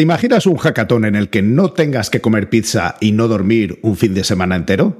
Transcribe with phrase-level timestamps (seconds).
[0.00, 3.78] ¿Te imaginas un hackathon en el que no tengas que comer pizza y no dormir
[3.82, 4.96] un fin de semana entero?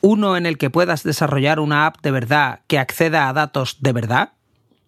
[0.00, 3.92] ¿Uno en el que puedas desarrollar una app de verdad que acceda a datos de
[3.92, 4.32] verdad?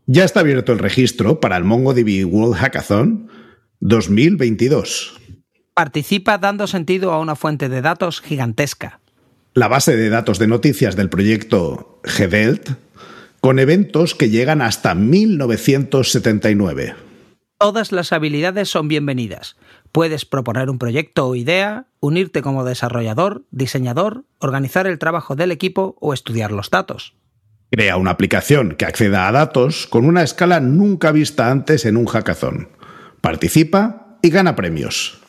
[0.07, 3.29] Ya está abierto el registro para el MongoDB World Hackathon
[3.81, 5.21] 2022.
[5.75, 9.01] Participa dando sentido a una fuente de datos gigantesca.
[9.53, 12.71] La base de datos de noticias del proyecto GDELT,
[13.43, 17.12] con eventos que llegan hasta 1979.
[17.63, 19.55] Todas las habilidades son bienvenidas.
[19.93, 25.97] Puedes proponer un proyecto o idea, unirte como desarrollador, diseñador, organizar el trabajo del equipo
[26.01, 27.15] o estudiar los datos.
[27.71, 32.07] Crea una aplicación que acceda a datos con una escala nunca vista antes en un
[32.07, 32.69] hackathon.
[33.21, 35.21] Participa y gana premios.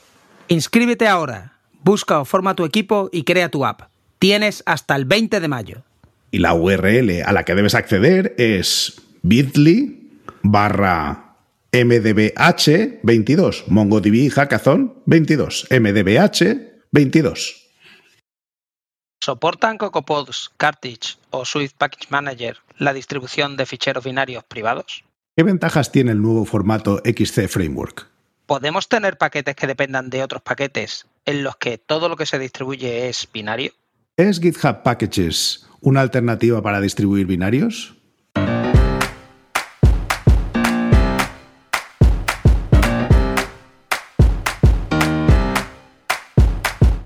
[0.47, 1.59] Inscríbete ahora.
[1.83, 3.91] Busca o forma tu equipo y crea tu app.
[4.17, 5.83] Tienes hasta el 20 de mayo.
[6.31, 11.22] Y la URL a la que debes acceder es bit.ly barra
[11.73, 17.63] mdbh22, MongoDB Hackathon 22, mdbh 22.
[19.23, 25.03] ¿Soportan CocoaPods, Cartridge o Swift Package Manager la distribución de ficheros binarios privados?
[25.35, 28.07] ¿Qué ventajas tiene el nuevo formato XC Framework?
[28.45, 32.37] ¿Podemos tener paquetes que dependan de otros paquetes en los que todo lo que se
[32.37, 33.71] distribuye es binario?
[34.17, 37.95] ¿Es GitHub Packages una alternativa para distribuir binarios?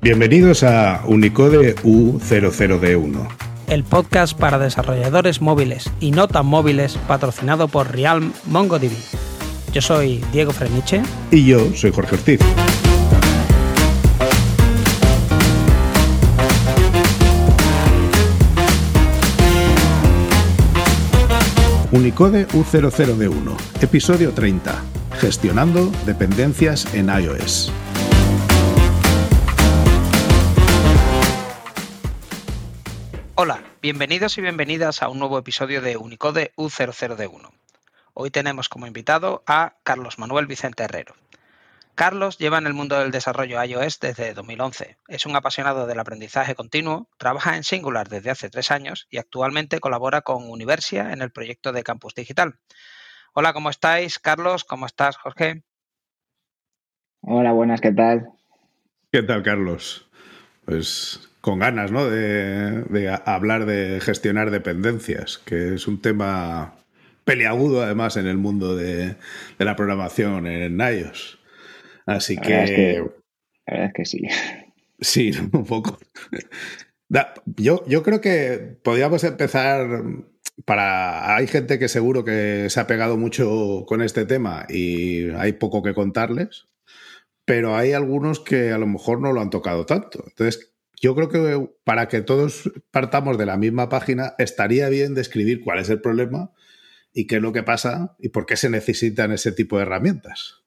[0.08, 3.28] Bienvenidos a Unicode U00D1.
[3.68, 8.94] El podcast para desarrolladores móviles y no tan móviles patrocinado por Realm MongoDB.
[9.74, 11.02] Yo soy Diego Freniche.
[11.30, 12.40] Y yo soy Jorge Ortiz.
[21.92, 24.74] Unicode U00D1, episodio 30.
[25.20, 27.74] Gestionando dependencias en iOS.
[33.88, 37.54] Bienvenidos y bienvenidas a un nuevo episodio de Unicode U00D1.
[38.14, 41.16] Hoy tenemos como invitado a Carlos Manuel Vicente Herrero.
[41.96, 44.98] Carlos lleva en el mundo del desarrollo iOS desde 2011.
[45.08, 49.80] Es un apasionado del aprendizaje continuo, trabaja en Singular desde hace tres años y actualmente
[49.80, 52.60] colabora con Universia en el proyecto de Campus Digital.
[53.32, 54.20] Hola, ¿cómo estáis?
[54.20, 55.64] Carlos, ¿cómo estás, Jorge?
[57.22, 58.34] Hola, buenas, ¿qué tal?
[59.14, 60.10] ¿Qué tal, Carlos?
[60.66, 62.10] Pues con ganas, ¿no?
[62.10, 66.76] De, de, hablar de gestionar dependencias, que es un tema
[67.24, 69.16] peliagudo además en el mundo de,
[69.58, 71.40] de la programación en iOS.
[72.06, 72.94] Así La que, verdad, es que,
[73.66, 74.22] la verdad es que sí.
[75.00, 75.98] sí, un poco.
[77.08, 79.88] Da- Yo, yo creo que podríamos empezar
[80.66, 81.34] para...
[81.34, 85.82] Hay gente que seguro que se ha pegado mucho con este tema y hay poco
[85.82, 86.68] que contarles,
[87.46, 90.26] pero hay algunos que a lo mejor no lo han tocado tanto.
[90.28, 95.62] Entonces, yo creo que para que todos partamos de la misma página, estaría bien describir
[95.64, 96.52] cuál es el problema
[97.14, 100.64] y qué es lo que pasa y por qué se necesitan ese tipo de herramientas.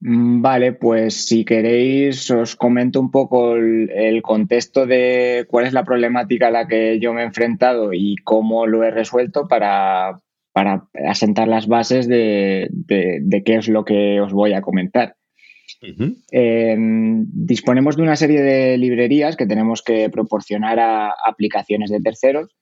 [0.00, 5.84] Mm, Vale, pues si queréis os comento un poco el, contexto de cuál es la
[5.84, 10.20] problemática a la que yo me he enfrentado y cómo lo he resuelto para,
[10.52, 15.17] para asentar las bases de- de qué es lo que os voy a comentar.
[16.32, 22.54] Eh, disponemos de una serie de librerías que tenemos que proporcionar a aplicaciones de terceros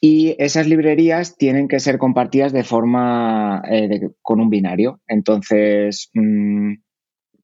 [0.00, 5.00] y esas librerías tienen que ser compartidas de forma eh, de- con un binario.
[5.06, 6.74] Entonces, mm,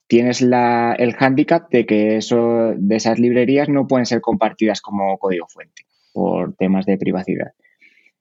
[0.06, 5.18] tienes la- el hándicap de que eso, de esas librerías no pueden ser compartidas como
[5.18, 7.52] código fuente por temas de privacidad.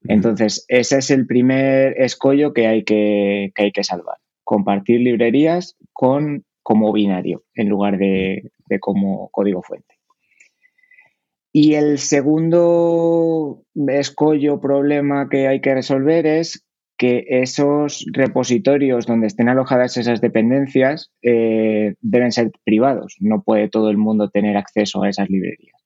[0.07, 4.18] Entonces, ese es el primer escollo que hay que, que hay que salvar.
[4.45, 9.95] Compartir librerías con, como binario en lugar de, como código fuente.
[11.51, 16.66] Y el segundo escollo problema que hay que resolver es
[16.97, 23.15] que esos repositorios donde estén alojadas esas dependencias eh, deben ser privados.
[23.19, 25.81] No puede todo el mundo tener acceso a esas librerías.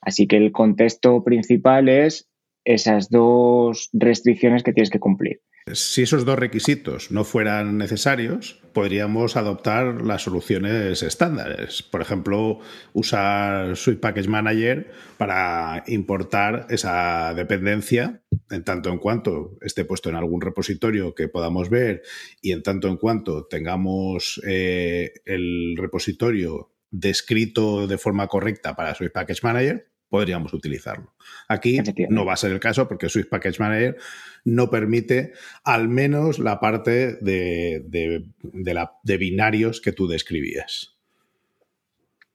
[0.00, 2.28] Así que el contexto principal es
[2.64, 5.40] esas dos restricciones que tienes que cumplir.
[5.72, 11.84] Si esos dos requisitos no fueran necesarios, podríamos adoptar las soluciones estándares.
[11.84, 12.58] Por ejemplo,
[12.92, 20.16] usar Swift Package Manager para importar esa dependencia en tanto en cuanto esté puesto en
[20.16, 22.02] algún repositorio que podamos ver
[22.40, 29.12] y en tanto en cuanto tengamos eh, el repositorio descrito de forma correcta para Swift
[29.12, 31.14] Package Manager, podríamos utilizarlo.
[31.48, 31.80] Aquí
[32.10, 33.96] no va a ser el caso porque Swift Package Manager
[34.44, 35.32] no permite
[35.64, 40.92] al menos la parte de, de binarios que tú describías.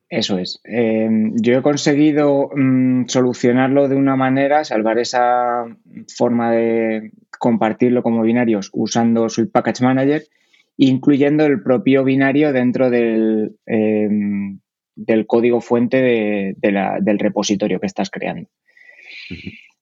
[0.09, 0.59] Eso es.
[0.63, 5.65] Em, yo he conseguido mm, solucionarlo de una manera, salvar esa
[6.17, 10.23] forma de compartirlo como binarios usando Swift Package Manager,
[10.77, 14.61] incluyendo el propio binario dentro del, em,
[14.97, 18.49] del código fuente del repositorio que estás creando.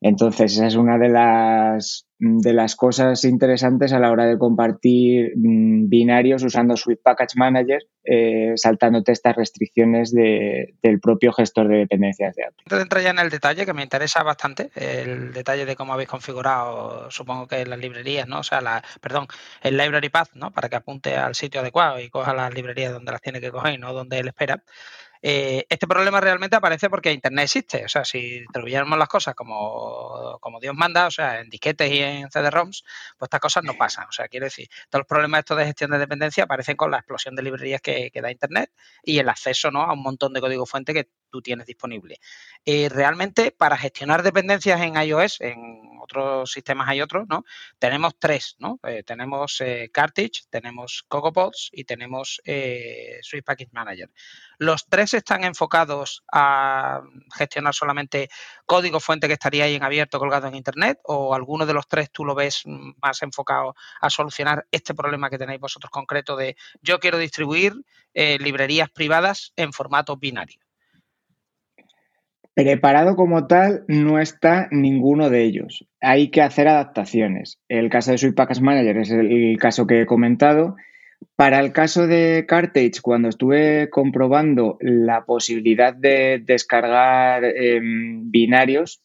[0.02, 5.32] Entonces, esa es una de las, de las cosas interesantes a la hora de compartir
[5.36, 12.36] mm, binarios usando Swift Package Manager, eh, saltándote estas restricciones del propio gestor de dependencias
[12.36, 12.64] de Apple.
[12.66, 15.94] Antes de entrar ya en el detalle, que me interesa bastante, el detalle de cómo
[15.94, 18.40] habéis configurado, supongo que las librerías, ¿no?
[18.40, 19.26] O sea, la, perdón,
[19.64, 20.52] el library path, ¿no?
[20.52, 23.74] Para que apunte al sitio adecuado y coja las librerías donde las tiene que coger
[23.74, 24.62] y no donde él espera.
[25.28, 27.84] Eh, este problema realmente aparece porque Internet existe.
[27.84, 31.98] O sea, si distribuyéramos las cosas como, como Dios manda, o sea, en disquetes y
[31.98, 32.84] en CD-ROMs,
[33.18, 34.06] pues estas cosas no pasan.
[34.08, 36.98] O sea, quiero decir, todos los problemas estos de gestión de dependencia aparecen con la
[36.98, 39.82] explosión de librerías que, da Internet y el acceso ¿no?
[39.82, 41.10] a un montón de código fuente que
[41.42, 42.20] tienes disponible.
[42.66, 47.46] Eh, realmente, para gestionar dependencias en iOS, en otros sistemas hay otros, ¿no?
[47.80, 48.80] Tenemos tres, ¿no?
[48.84, 49.62] Eh, tenemos
[49.92, 52.42] Cartridge, tenemos CocoaPods y tenemos
[53.22, 54.12] Swift Package Manager.
[54.58, 57.02] Los tres están enfocados a
[57.36, 58.30] gestionar solamente
[58.66, 62.12] código fuente que estaría ahí en abierto colgado en Internet o alguno de los tres
[62.12, 67.00] tú lo ves más enfocado a solucionar este problema que tenéis vosotros concreto de yo
[67.00, 67.74] quiero distribuir
[68.14, 70.65] eh, librerías privadas en formato binario.
[72.56, 75.86] Preparado como tal no está ninguno de ellos.
[76.02, 77.60] Hay que hacer adaptaciones.
[77.68, 80.76] El caso de Swift Package Manager es el caso que he comentado
[81.36, 89.02] para el caso de Cartage, cuando estuve comprobando la posibilidad de descargar em, binarios,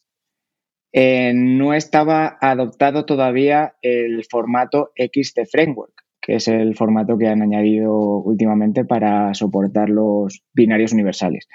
[0.93, 7.43] eh, no estaba adoptado todavía el formato XT Framework, que es el formato que han
[7.43, 11.49] añadido últimamente para soportar los binarios universales.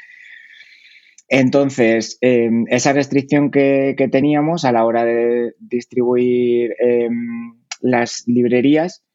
[1.27, 9.05] Entonces, em, esa restricción que, teníamos a la hora de distribuir em, las librerías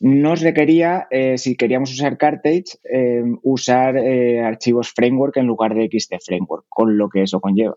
[0.00, 5.88] nos requería, eh, si queríamos usar Cartage, eh, usar eh, archivos framework en lugar de
[5.88, 7.76] XT framework, con lo que eso conlleva.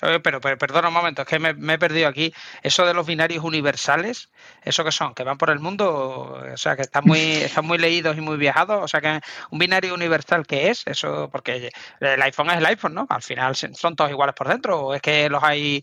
[0.00, 2.32] Pero, perdona un momento, es que me, he perdido aquí.
[2.62, 4.30] Eso de los binarios universales,
[4.62, 5.14] ¿eso qué son?
[5.14, 6.40] ¿Que van por el mundo?
[6.52, 7.20] O sea, que están muy,
[7.50, 8.82] están muy leídos y muy viajados.
[8.82, 9.20] O sea, que
[9.50, 10.86] un binario universal, ¿qué es?
[10.86, 11.70] Eso, porque
[12.00, 13.06] el iPhone es el iPhone, ¿no?
[13.08, 14.80] Al final son todos iguales por dentro.
[14.80, 15.82] ¿O es que los hay,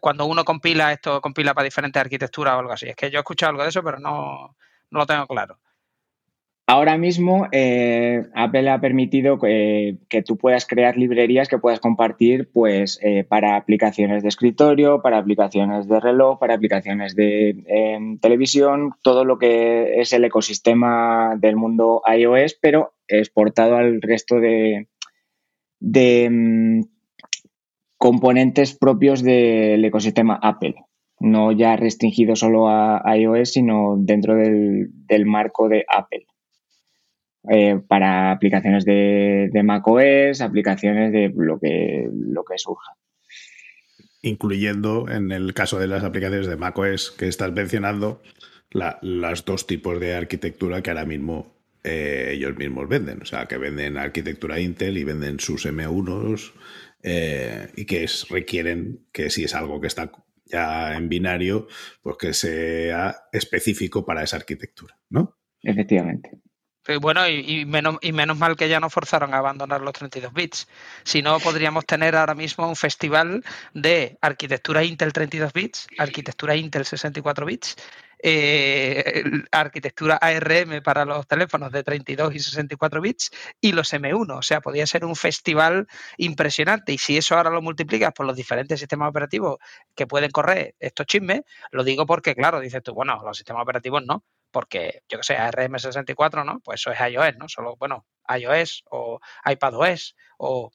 [0.00, 2.88] cuando uno compila esto, compila para diferentes arquitecturas o algo así?
[2.88, 4.56] Es que yo he escuchado algo de eso, pero no,
[4.90, 5.58] no lo tengo claro.
[6.66, 12.98] Ahora mismo eh, Apple ha permitido que, tú puedas crear librerías que puedas compartir pues,
[13.02, 19.26] eh, para aplicaciones de escritorio, para aplicaciones de reloj, para aplicaciones de em, televisión, todo
[19.26, 24.88] lo que es el ecosistema del mundo iOS, pero exportado al resto de,
[25.80, 26.84] de em,
[27.98, 30.76] componentes propios del ecosistema Apple
[31.20, 36.26] no ya restringido solo a, iOS, sino dentro del, marco de Apple.
[37.50, 42.92] Eh, para aplicaciones de, de macOS, aplicaciones de lo que, lo que surja.
[44.22, 48.22] Incluyendo, en el caso de las aplicaciones de macOS que estás mencionando,
[48.70, 51.54] las dos tipos de arquitectura que ahora mismo
[51.84, 53.20] eh, ellos mismos venden.
[53.20, 56.52] O sea, que venden arquitectura Intel y venden sus M1s
[57.02, 60.10] eh, y que requieren que si es algo que está
[60.46, 61.68] ya en binario,
[62.02, 65.36] pues que sea específico para esa arquitectura, ¿no?
[65.62, 66.38] Efectivamente.
[67.00, 70.68] Bueno, y, menos, y menos mal que ya no forzaron a abandonar los 32 bits.
[71.02, 76.84] Si no, podríamos tener ahora mismo un festival de arquitectura Intel 32 bits, arquitectura Intel
[76.84, 77.76] 64 bits
[78.26, 79.22] eh,
[79.52, 84.38] arquitectura ARM para los teléfonos de 32 y 64 bits y los M1.
[84.38, 85.86] O sea, podría ser un festival
[86.16, 86.92] impresionante.
[86.92, 89.58] Y si eso ahora lo multiplicas por los diferentes sistemas operativos
[89.94, 94.02] que pueden correr estos chismes, lo digo porque, claro, dices tú, bueno, los sistemas operativos
[94.06, 94.24] no,
[94.54, 96.60] porque yo que sé, ARM64, ¿no?
[96.60, 97.48] Pues eso es iOS, ¿no?
[97.48, 100.70] Solo, bueno, iOS o iPadOS o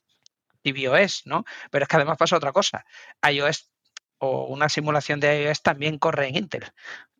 [0.62, 1.46] tvOS, ¿no?
[1.72, 2.86] Pero es que además pasa otra cosa.
[3.28, 3.72] iOS
[4.18, 6.74] o una simulación de iOS también corre en Intel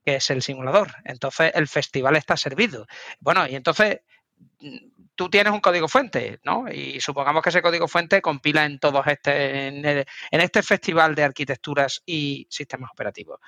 [0.06, 0.96] que es el simulador.
[1.06, 2.88] Entonces el festival está servido.
[3.20, 4.02] Bueno, y entonces
[4.60, 4.78] mm,
[5.16, 6.66] tú tienes un código fuente, ¿no?
[6.72, 12.02] Y supongamos que ese código fuente compila en todos este, en, este festival de arquitecturas
[12.06, 13.40] y sistemas operativos.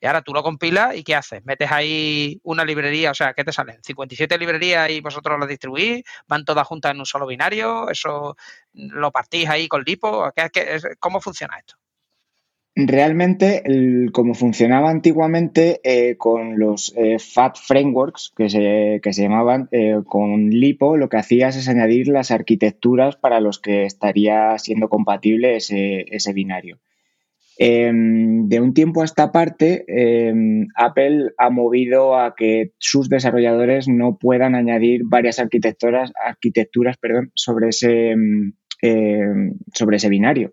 [0.00, 1.44] Y ahora tú lo compilas y ¿qué haces?
[1.44, 3.82] Metes ahí una librería, o sea, ¿qué te salen?
[3.82, 8.36] 57 librerías y vosotros las distribuís, van todas juntas en un solo binario, eso
[8.72, 10.30] lo partís ahí con lipo,
[11.00, 11.76] ¿cómo funciona esto?
[12.78, 13.62] Realmente,
[14.12, 20.02] como funcionaba antiguamente eh, con los eh, FAT frameworks que se, que se llamaban, eh,
[20.06, 25.56] con LiPo lo que hacías es añadir las arquitecturas para los que estaría siendo compatible
[25.56, 26.78] ese, ese binario.
[27.58, 33.88] Em, de un tiempo a esta parte, em, Apple ha movido a que sus desarrolladores
[33.88, 38.10] no puedan añadir varias arquitecturas, arquitecturas perdón, sobre, ese,
[38.82, 40.52] em, sobre ese binario.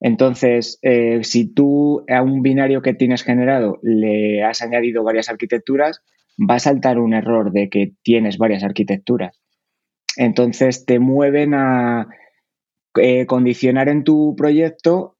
[0.00, 6.02] Entonces, eh, si tú a un binario que tienes generado le has añadido varias arquitecturas,
[6.38, 9.40] va a saltar un error de que tienes varias arquitecturas.
[10.18, 12.08] Entonces, te mueven a
[13.00, 15.15] eh, condicionar en tu proyecto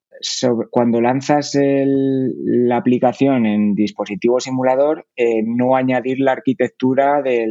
[0.70, 7.46] cuando lanzas la aplicación en dispositivo simulador, eh, no añadir la arquitectura de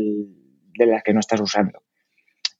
[0.77, 1.79] las que no estás usando.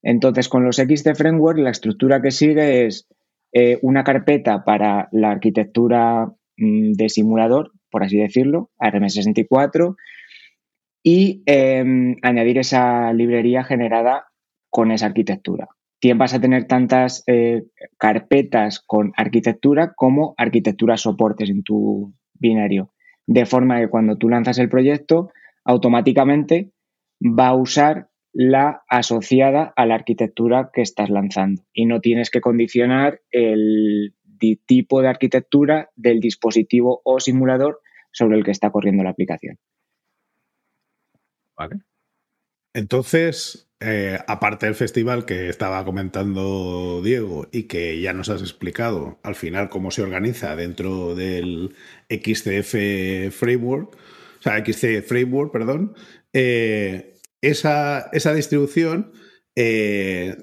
[0.02, 3.08] Entonces, con los XT Framework, la estructura que sigue es
[3.52, 9.96] eh, una carpeta para la arquitectura mm, de simulador, por así decirlo, ARM64,
[11.02, 14.28] y em, añadir esa librería generada
[14.70, 15.70] con esa arquitectura.
[16.16, 17.64] Vas a tener tantas eh,
[17.98, 22.92] carpetas con arquitectura como arquitectura soportes en tu binario.
[23.28, 25.32] De forma que cuando tú lanzas el proyecto,
[25.64, 26.72] automáticamente
[27.22, 32.42] va a usar la asociada a la arquitectura que estás lanzando y no tienes que
[32.42, 34.14] condicionar el
[34.66, 39.58] tipo de arquitectura del dispositivo o simulador sobre el que está corriendo la aplicación.
[41.58, 41.78] Vale.
[42.74, 49.20] Entonces, eh, aparte del festival que estaba comentando Diego y que ya nos has explicado
[49.22, 51.76] al final cómo se organiza dentro del
[52.10, 55.94] XCF Framework, o sea, XC Framework, perdón,
[56.34, 59.12] eh, esa, distribución
[59.56, 60.36] eh,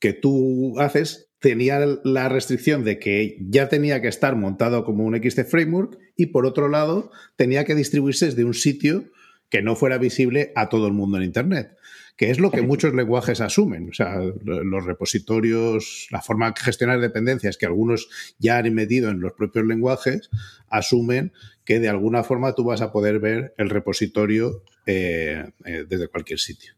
[0.00, 5.16] que tú haces tenía la restricción de que ya tenía que estar montado como un
[5.16, 9.04] XT Framework y por otro lado tenía que distribuirse desde un sitio
[9.50, 11.76] que no fuera visible a todo el mundo en Internet,
[12.18, 13.90] que es lo que muchos lenguajes asumen.
[13.90, 18.08] O sea, los repositorios, la forma de gestionar dependencias que algunos
[18.40, 20.28] ya han metido en los propios lenguajes,
[20.68, 21.32] asumen
[21.64, 26.40] que de alguna forma tú vas a poder ver el repositorio eh, eh, desde cualquier
[26.40, 26.74] sitio.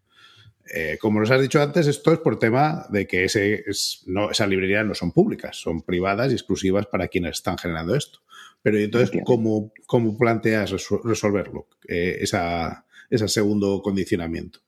[0.75, 3.65] Eh, como nos has dicho antes, esto es por tema de que ese
[4.07, 8.21] no, esas librerías no son públicas, son privadas y exclusivas para quienes están generando esto.
[8.61, 10.71] Pero entonces, ¿cómo, cómo planteas
[11.03, 11.67] resolverlo?
[11.89, 14.61] esa, ese segundo condicionamiento.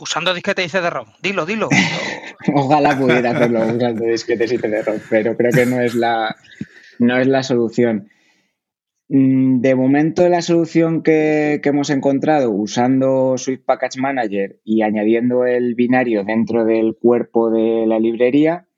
[0.00, 1.08] Usando disquetes y CD-ROM.
[1.22, 1.68] Dilo, dilo.
[2.54, 6.36] Ojalá pudiera hacerlo usando disquetes y CD-ROM, pero creo que no es la,
[6.98, 8.08] no es la solución.
[9.12, 15.74] Mm, de momento, la solución que, hemos encontrado usando Swift Package Manager y añadiendo el
[15.74, 18.68] binario dentro del cuerpo de la librería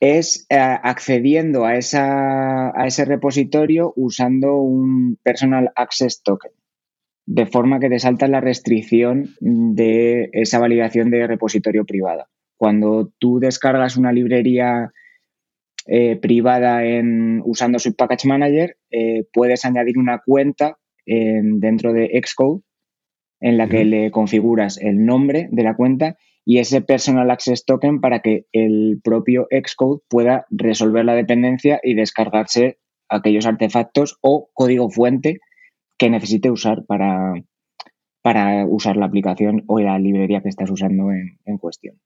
[0.00, 6.52] es eh, accediendo a, a ese repositorio usando un Personal Access Token,
[7.26, 12.28] de forma que te salta la restricción de esa validación de repositorio privada.
[12.56, 14.92] Cuando tú descargas una librería
[15.86, 22.60] eh, privada en, usando Swift Package Manager, eh, puedes añadir una cuenta dentro de Xcode
[23.40, 28.00] en la que le configuras el nombre de la cuenta y ese Personal Access Token
[28.00, 34.90] para que el propio Xcode pueda resolver la dependencia y descargarse aquellos artefactos o código
[34.90, 35.40] fuente
[36.00, 37.34] que necesite usar para,
[38.22, 42.00] para usar la aplicación o la librería que estás usando en, cuestión.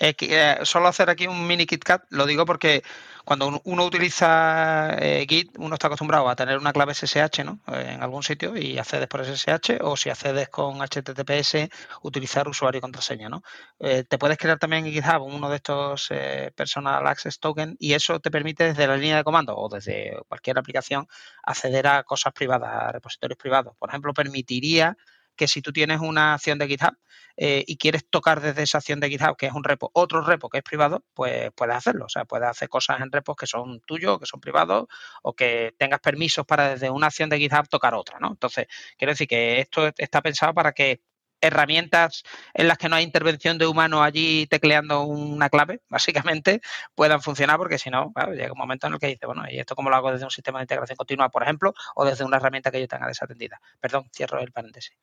[0.00, 2.84] Eh, eh, solo hacer aquí un mini KitKat, lo digo porque
[3.24, 7.60] cuando uno utiliza eh, Git, uno está acostumbrado a tener una clave SSH ¿no?
[7.66, 11.68] en algún sitio y accedes por SSH o si accedes con HTTPS,
[12.02, 13.28] utilizar usuario y contraseña.
[13.28, 13.42] ¿no?
[13.78, 16.08] te puedes crear también en GitHub uno de estos
[16.54, 20.58] Personal Access Token y eso te permite desde la línea de comando o desde cualquier
[20.58, 21.06] aplicación
[21.42, 23.74] acceder a cosas privadas, a repositorios privados.
[23.78, 24.96] Por ejemplo, permitiría
[25.38, 26.98] que si tú tienes una acción de GitHub
[27.38, 30.50] eh, y quieres tocar desde esa acción de GitHub, que es un repo, otro repo
[30.50, 32.06] que es privado, pues puedes hacerlo.
[32.06, 34.86] O sea, puedes hacer cosas en repos que son tuyos, que son privados,
[35.22, 38.28] o que tengas permisos para desde una acción de GitHub tocar otra, ¿no?
[38.28, 38.66] Entonces,
[38.98, 41.00] quiero decir que esto está pensado para que
[41.40, 46.60] herramientas en las que no hay intervención de humano allí tecleando una clave, básicamente,
[46.94, 49.74] puedan funcionar, porque si no, llega un momento en el que dice, bueno, ¿y esto
[49.76, 52.70] cómo lo hago desde un sistema de integración continua, por ejemplo, o desde una herramienta
[52.70, 53.60] que yo tenga desatendida?
[53.80, 54.96] Perdón, cierro el paréntesis.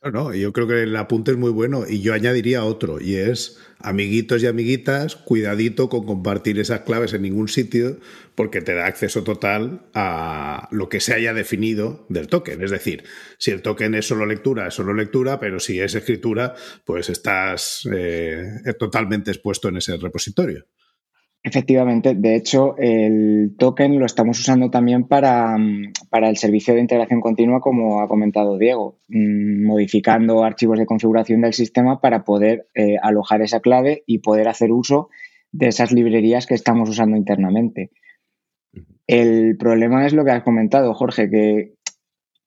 [0.00, 3.58] No, yo creo que el apunte es muy bueno y yo añadiría otro y es
[3.80, 7.98] amiguitos y amiguitas, cuidadito con compartir esas claves en ningún sitio
[8.36, 12.62] porque te da acceso total a lo que se haya definido del token.
[12.62, 13.02] Es decir,
[13.38, 17.86] si el token es solo lectura, es solo lectura, pero si es escritura, pues estás
[17.92, 18.44] eh,
[18.78, 20.64] totalmente expuesto en ese repositorio.
[21.42, 27.20] Efectivamente, de hecho, el token lo estamos usando también para, mm, el servicio de integración
[27.20, 32.96] continua, como ha comentado Diego, mm, modificando archivos de configuración del sistema para poder eh,
[33.00, 35.10] alojar esa clave y poder hacer uso
[35.52, 37.90] de esas librerías que estamos usando internamente.
[39.06, 41.74] El problema es lo que has comentado, Jorge, que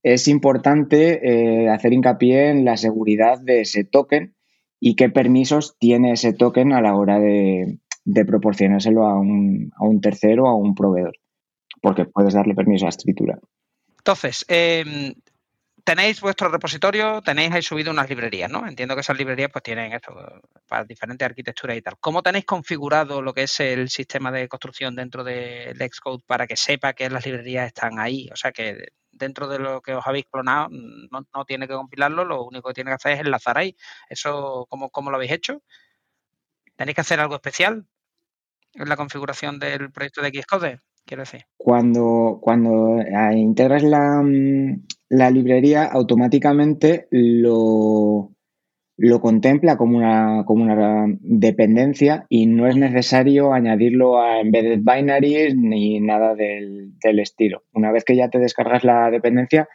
[0.03, 4.35] es importante eh, hacer hincapié en la seguridad de ese token
[4.79, 9.83] y qué permisos tiene ese token a la hora de, de proporcionárselo a un, a
[9.83, 11.13] un tercero o a un proveedor,
[11.81, 13.39] porque puedes darle permiso a escritura.
[13.97, 15.13] Entonces, em,
[15.83, 18.67] tenéis vuestro repositorio, tenéis ahí subido unas librerías, ¿no?
[18.67, 20.13] Entiendo que esas librerías pues tienen esto
[20.67, 21.97] para diferentes arquitecturas y tal.
[21.99, 26.55] ¿Cómo tenéis configurado lo que es el sistema de construcción dentro del Xcode para que
[26.55, 28.29] sepa que las librerías están ahí?
[28.31, 32.25] O sea que dentro de lo que os habéis clonado no, no tiene que compilarlo,
[32.25, 33.75] lo único que tiene que hacer es enlazar ahí.
[34.09, 35.61] ¿Eso cómo, cómo lo habéis hecho?
[36.75, 37.85] ¿Tenéis que hacer algo especial
[38.75, 40.79] la configuración del proyecto de Xcode?
[41.05, 41.41] Quiero decir.
[41.57, 48.31] Cuando, cuando eh, integras la, mm, la librería, automáticamente lo,
[48.97, 55.55] lo contempla como una, como una dependencia y no es necesario añadirlo a embedded binaries
[55.55, 57.63] ni nada del, del, estilo.
[57.73, 59.67] Una vez que ya te descargas la dependencia,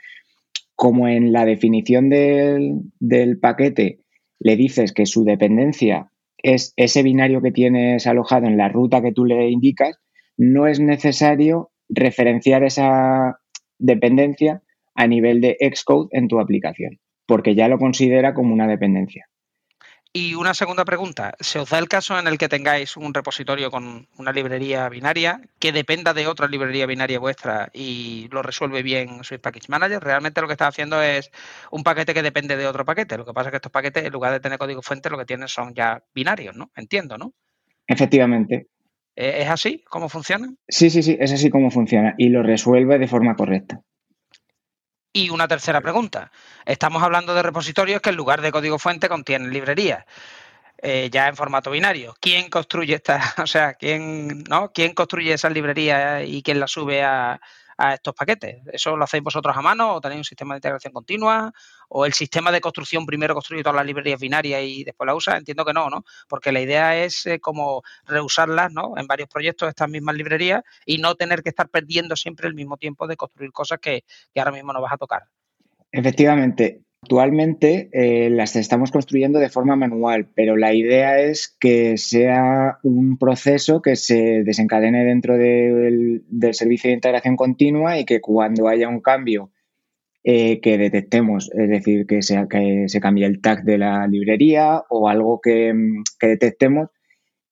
[0.76, 4.00] como en la definición del, del paquete
[4.38, 6.12] le dices que su dependencia
[6.42, 9.98] es ese binario que tienes alojado en la ruta que tú le indicas,
[10.36, 13.40] no es necesario referenciar esa
[13.78, 14.62] dependencia
[14.94, 19.26] a nivel de Xcode en tu aplicación, porque ya lo considera como una dependencia.
[20.18, 23.70] Y una segunda pregunta, ¿se os da el caso en el que tengáis un repositorio
[23.70, 29.22] con una librería binaria que dependa de otra librería binaria vuestra y lo resuelve bien
[29.24, 30.02] Swift Package Manager?
[30.02, 31.30] Realmente lo que está haciendo es
[31.70, 33.18] un paquete que depende de otro paquete.
[33.18, 35.26] Lo que pasa es que estos paquetes, en lugar de tener código fuente, lo que
[35.26, 36.70] tienen son ya binarios, ¿no?
[36.74, 37.34] Entiendo, ¿no?
[37.86, 38.68] Efectivamente.
[39.14, 39.84] ¿E-, ¿Es así?
[39.86, 40.48] ¿Cómo funciona?
[40.66, 43.82] Sí, sí, sí, es así como funciona y lo resuelve de forma correcta.
[45.16, 46.30] Y una tercera pregunta.
[46.66, 50.04] Estamos hablando de repositorios que en lugar de código fuente contienen librerías.
[50.76, 52.14] Eh, ya en formato binario.
[52.20, 54.72] ¿Quién construye esta, o sea, quién, ¿no?
[54.74, 57.40] ¿Quién construye esas librerías y quién las sube a,
[57.78, 58.60] a estos paquetes?
[58.70, 61.50] ¿Eso lo hacéis vosotros a mano o tenéis un sistema de integración continua?
[61.88, 65.36] ¿O el sistema de construcción primero construye todas las librerías binarias y después la usa?
[65.36, 66.04] Entiendo que no, ¿no?
[66.28, 68.94] Porque la idea es eh, como reusarlas ¿no?
[68.96, 72.76] en varios proyectos, estas mismas librerías, y no tener que estar perdiendo siempre el mismo
[72.76, 75.22] tiempo de construir cosas que, que ahora mismo no vas a tocar.
[75.92, 82.78] Efectivamente, Actualmente eh, las estamos construyendo de forma manual, pero la idea es que sea
[82.82, 88.88] un proceso que se desencadene dentro del, servicio de integración continua y que cuando haya
[88.88, 89.52] un cambio
[90.28, 94.82] eh, que detectemos, es decir, que, sea, que se cambie el tag de la librería
[94.90, 95.72] o algo que,
[96.18, 96.88] que detectemos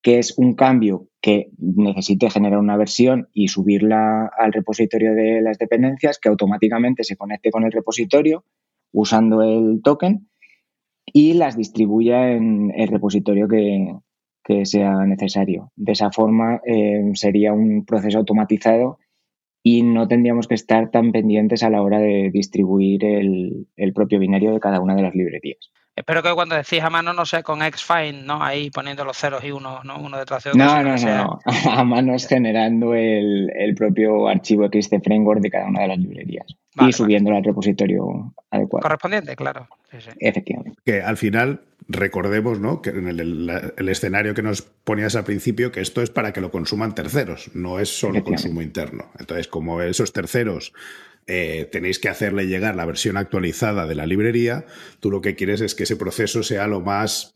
[0.02, 5.56] que es un cambio que necesite generar una versión y subirla al repositorio de las
[5.56, 8.44] dependencias, que automáticamente se conecte con el repositorio
[8.92, 10.28] usando el token
[11.06, 15.70] y las distribuya en el repositorio que, sea necesario.
[15.76, 18.98] De esa forma eh, sería un proceso automatizado
[19.66, 24.18] y no tendríamos que estar tan pendientes a la hora de distribuir el, el propio
[24.18, 25.70] binario de cada una de las librerías.
[25.96, 28.42] Espero que cuando decís a mano no sea con Xfind, ¿no?
[28.42, 29.98] Ahí poniendo los ceros y uno, ¿no?
[29.98, 30.62] Uno detrás de otro.
[30.62, 31.38] No, no, no,
[31.70, 35.98] A mano es generando el, el propio archivo XT Framework de cada una de las
[35.98, 36.46] librerías
[36.80, 38.82] y subiéndolo al repositorio adecuado.
[38.82, 39.68] Correspondiente, claro.
[40.18, 40.78] Efectivamente.
[40.84, 42.80] Que al final recordemos, ¿no?
[42.82, 46.50] Que en el, escenario que nos ponías al principio, que esto es para que lo
[46.50, 49.10] consuman terceros, no es solo consumo interno.
[49.18, 50.72] Entonces, como esos terceros
[51.26, 54.66] eh, tenéis que hacerle llegar la versión actualizada de la librería,
[55.00, 57.34] tú lo que quieres es que ese proceso sea lo más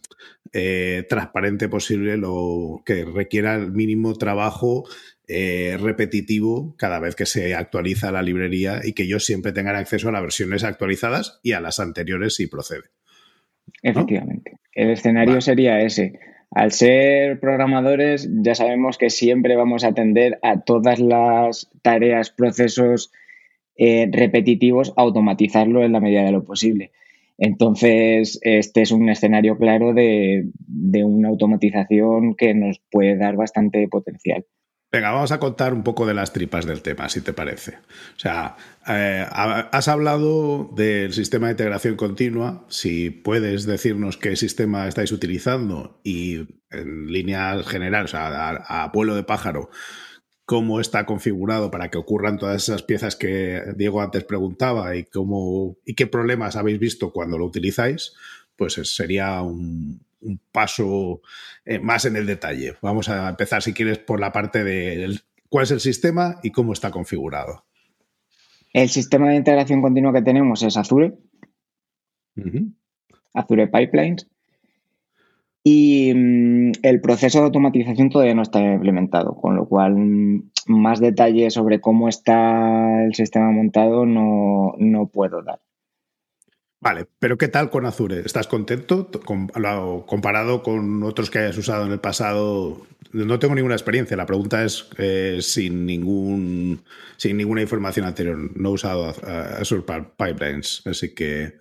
[0.52, 4.84] eh, transparente posible, lo que requiera el mínimo trabajo
[5.26, 10.08] eh, repetitivo cada vez que se actualiza la librería y que ellos siempre tengan acceso
[10.08, 12.90] a las versiones actualizadas y a las anteriores si procede.
[13.82, 14.58] Efectivamente.
[14.72, 16.18] El escenario sería ese.
[16.50, 23.12] Al ser programadores, ya sabemos que siempre vamos a atender a todas las tareas, procesos,
[23.76, 26.90] eh, repetitivos, automatizarlo en la medida de lo posible.
[27.38, 30.48] Entonces, este es un escenario claro de,
[31.04, 34.44] una automatización que nos puede dar bastante potencial.
[34.90, 37.76] Venga, vamos a contar un poco de las tripas del tema, si te parece.
[38.16, 42.64] O sea, eh, has hablado del sistema de integración continua.
[42.68, 48.90] Si puedes decirnos qué sistema estáis utilizando y en líneas generales, o sea, a, a
[49.14, 49.68] de pájaro,
[50.46, 55.76] cómo está configurado para que ocurran todas esas piezas que Diego antes preguntaba y cómo
[55.84, 58.14] y qué problemas habéis visto cuando lo utilizáis,
[58.56, 60.07] pues sería un,
[60.52, 61.22] paso
[61.64, 62.74] eh, más en el detalle.
[62.82, 66.72] Vamos a empezar, si quieres, por la parte de cuál es el sistema y cómo
[66.72, 67.64] está configurado.
[68.72, 71.14] El sistema de integración continua que tenemos es Azure.
[73.34, 74.28] Azure Pipelines.
[75.64, 81.00] Y mm, el proceso de automatización todavía no está implementado, con lo cual mm, más
[81.00, 85.60] detalles sobre cómo está el sistema montado no, no puedo dar.
[86.80, 88.20] Vale, pero ¿qué tal con Azure?
[88.20, 92.86] ¿Estás contento comparado con otros que hayas usado en el pasado?
[93.12, 94.16] No tengo ninguna experiencia.
[94.16, 96.84] La pregunta es eh, sin ningún
[97.16, 98.38] sin ninguna información anterior.
[98.56, 99.12] No he usado
[99.60, 99.82] Azure
[100.16, 101.54] Pipelines, así que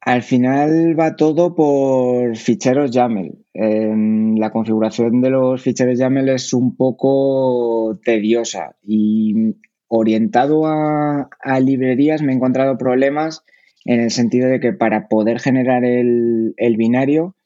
[0.00, 3.38] al final va todo por ficheros YAML.
[3.54, 9.54] la configuración de los ficheros YAML es un poco tediosa y
[9.86, 13.44] orientado a librerías me he encontrado problemas
[13.86, 17.36] en el sentido de que para poder generar el, binario,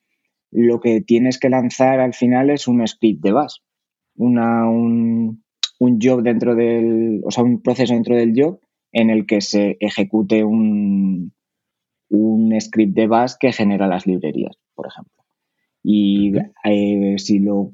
[0.51, 3.61] lo que tienes que lanzar al final es un script de base,
[4.17, 5.45] una, un,
[5.79, 8.59] job dentro del, o sea, un proceso dentro del job
[8.93, 11.33] en el que se ejecute un,
[12.09, 15.23] un script de base que genera las librerías, por ejemplo.
[15.83, 16.33] Y
[16.65, 17.73] eh, si lo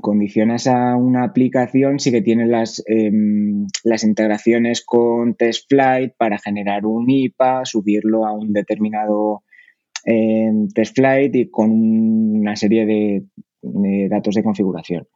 [0.00, 6.84] condicionas a una aplicación, sí que tiene las, em, las integraciones con TestFlight para generar
[6.86, 9.42] un IPA, subirlo a un determinado
[10.04, 13.24] em, TestFlight y con una serie de,
[14.08, 15.06] datos de configuración.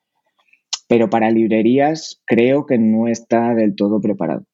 [0.89, 4.45] Pero para librerías creo que no está del todo preparado.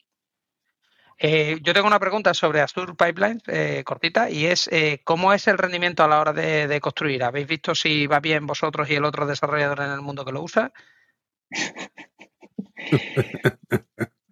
[1.20, 5.48] Eh, yo tengo una pregunta sobre Azure Pipeline eh, cortita y es eh, cómo es
[5.48, 7.24] el rendimiento a la hora de, construir.
[7.24, 10.42] ¿Habéis visto si va bien vosotros y el otro desarrollador en el mundo que lo
[10.42, 10.72] usa?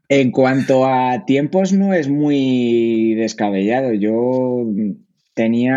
[0.08, 3.92] en cuanto a tiempos no es muy descabellado.
[3.92, 4.64] Yo
[5.34, 5.74] tenía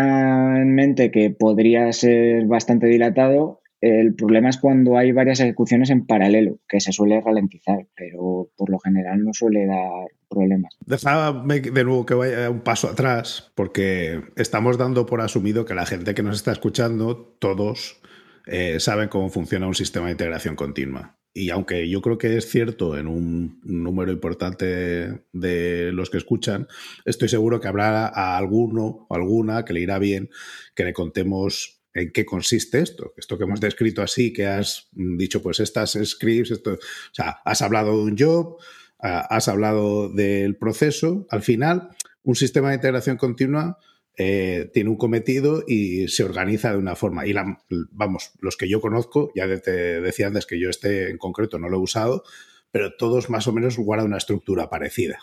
[0.58, 6.06] en mente que podría ser bastante dilatado el problema es cuando hay varias ejecuciones en
[6.06, 10.76] paralelo, que se suele ralentizar, pero por lo general no suele dar problemas.
[10.84, 15.86] Déjame de nuevo que vaya un paso atrás, porque estamos dando por asumido que la
[15.86, 18.00] gente que nos está escuchando, todos
[18.46, 21.16] eh, saben cómo funciona un sistema de integración continua.
[21.32, 26.66] Y aunque yo creo que es cierto en un número importante de los que escuchan,
[27.04, 30.28] estoy seguro que habrá a alguno o alguna que le irá bien
[30.74, 33.14] que le contemos en qué consiste esto.
[33.16, 37.62] Esto que hemos descrito así, que has dicho, pues estas scripts, esto, o sea, has
[37.62, 38.58] hablado de un job,
[39.00, 41.26] ah, has hablado del proceso.
[41.30, 41.88] Al final,
[42.22, 43.78] un sistema de integración continua
[44.16, 47.26] eh, tiene un cometido y se organiza de una forma.
[47.26, 47.58] Y la,
[47.90, 51.68] vamos, los que yo conozco, ya te decía antes que yo este en concreto no
[51.68, 52.24] lo he usado,
[52.70, 55.18] pero todos más o menos guardan una estructura parecida.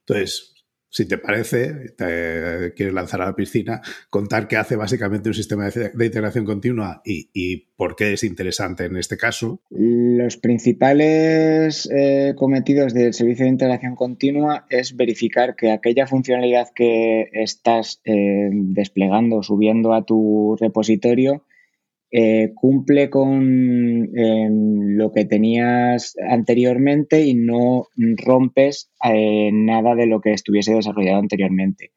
[0.00, 0.51] Entonces,
[0.92, 5.70] si te parece, te quieres lanzar a la piscina, contar qué hace básicamente un sistema
[5.70, 9.62] de, integración continua y, por qué es interesante en este caso.
[9.70, 17.30] Los principales eh, cometidos del servicio de integración continua es verificar que aquella funcionalidad que
[17.32, 21.42] estás eh, desplegando, subiendo a tu repositorio,
[22.14, 30.20] eh, cumple con em, lo que tenías anteriormente y no rompes eh, nada de lo
[30.20, 31.92] que estuviese desarrollado anteriormente.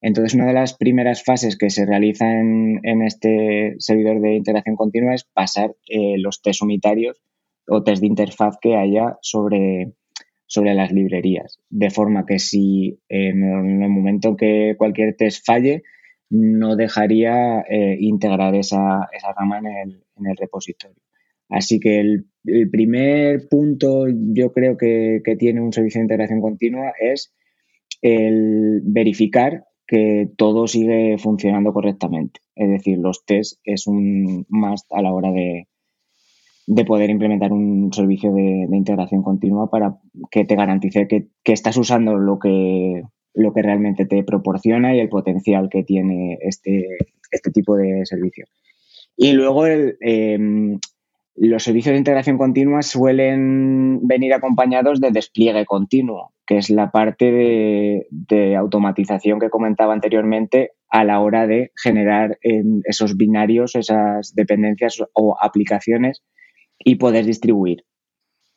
[0.00, 5.14] Entonces, una de las primeras fases que se realiza en, este servidor de integración continua
[5.14, 7.22] es pasar eh, los test unitarios
[7.68, 9.92] o test de interfaz que haya sobre,
[10.46, 11.60] sobre las librerías.
[11.68, 15.84] De forma que si en el momento que cualquier test falle,
[16.30, 20.96] no dejaría eh, integrar esa, rama en el, repositorio.
[21.48, 22.26] Así que el,
[22.70, 27.34] primer punto yo creo que, tiene un servicio de integración continua es
[28.00, 32.40] el verificar que todo sigue funcionando correctamente.
[32.54, 35.66] Es decir, los tests es un must a la hora de,
[36.86, 39.98] poder implementar un servicio de, integración continua para
[40.30, 43.02] que te garantice que, que, estás usando lo que,
[43.34, 46.86] lo que realmente te proporciona y el potencial que tiene este,
[47.30, 48.46] este tipo de servicio.
[49.16, 50.78] Y luego em,
[51.36, 57.30] los servicios de integración continua suelen venir acompañados de despliegue continuo, que es la parte
[57.30, 65.02] de, automatización que comentaba anteriormente a la hora de generar em, esos binarios, esas dependencias
[65.12, 66.22] o aplicaciones
[66.78, 67.84] y poder distribuir.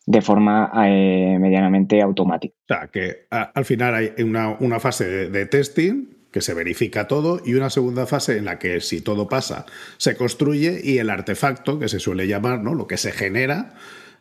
[0.06, 2.56] De forma eh, medianamente automática.
[2.64, 7.54] O sea, que al final hay una, fase de, testing que se verifica todo y
[7.54, 9.66] una segunda fase en la que si todo pasa
[9.98, 12.74] se construye y el artefacto, que se suele llamar, ¿no?
[12.74, 13.76] Lo que se genera,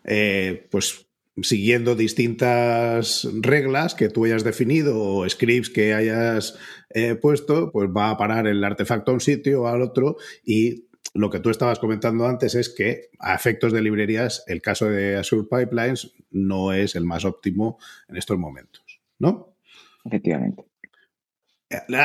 [0.05, 1.07] eh, pues
[1.41, 6.59] siguiendo distintas reglas que tú hayas definido o scripts que hayas
[6.91, 10.89] eh, puesto, pues va a parar el artefacto a un sitio o al otro y
[11.15, 15.17] lo que tú estabas comentando antes es que a efectos de librerías el caso de
[15.17, 19.57] Azure Pipelines no es el más óptimo en estos momentos, ¿no?
[20.05, 20.65] Efectivamente.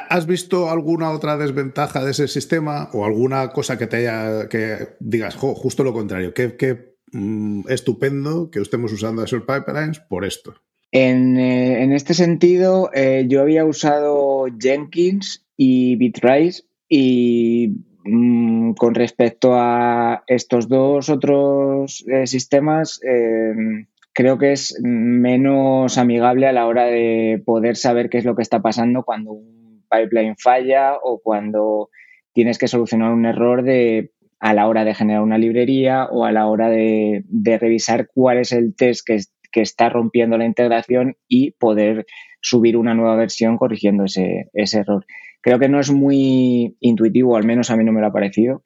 [0.10, 4.96] ¿Has visto alguna otra desventaja de ese sistema o alguna cosa que te haya que
[5.00, 10.56] digas, justo lo contrario, que, mm, estupendo que estemos usando Azure Pipelines por esto?
[10.92, 17.74] En, eh, este sentido, eh, yo había usado Jenkins y Bitrise y
[18.10, 26.48] Mm, con respecto a estos dos otros eh, sistemas, em, creo que es menos amigable
[26.48, 30.38] a la hora de poder saber qué es lo que está pasando cuando un pipeline
[30.38, 31.90] falla o cuando
[32.34, 36.32] tienes que solucionar un error de, a la hora de generar una librería o a
[36.32, 37.26] la hora de,
[37.60, 39.20] revisar cuál es el test que,
[39.52, 42.06] que, está rompiendo la integración y poder
[42.42, 45.06] subir una nueva versión corrigiendo ese, ese error
[45.42, 48.64] creo que no es muy intuitivo, al menos a mí no me lo ha parecido,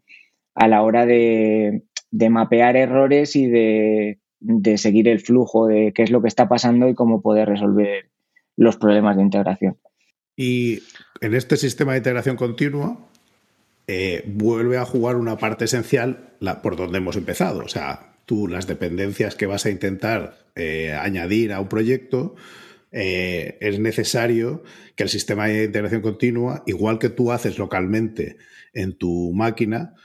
[0.56, 4.20] a la hora de, mapear errores y de,
[4.78, 8.10] seguir el flujo de qué es lo que está pasando y cómo poder resolver
[8.58, 9.78] los problemas de integración.
[10.36, 10.80] Y
[11.20, 12.98] en este sistema de integración continua
[13.88, 16.32] eh, vuelve a jugar una parte esencial
[16.64, 17.64] por donde hemos empezado.
[17.64, 22.36] O sea, tú las dependencias que vas a intentar eh, añadir a un proyecto,
[22.92, 24.64] eh, es necesario
[24.96, 28.38] que el sistema de integración continua, igual que tú haces localmente
[28.74, 29.96] en tu máquina,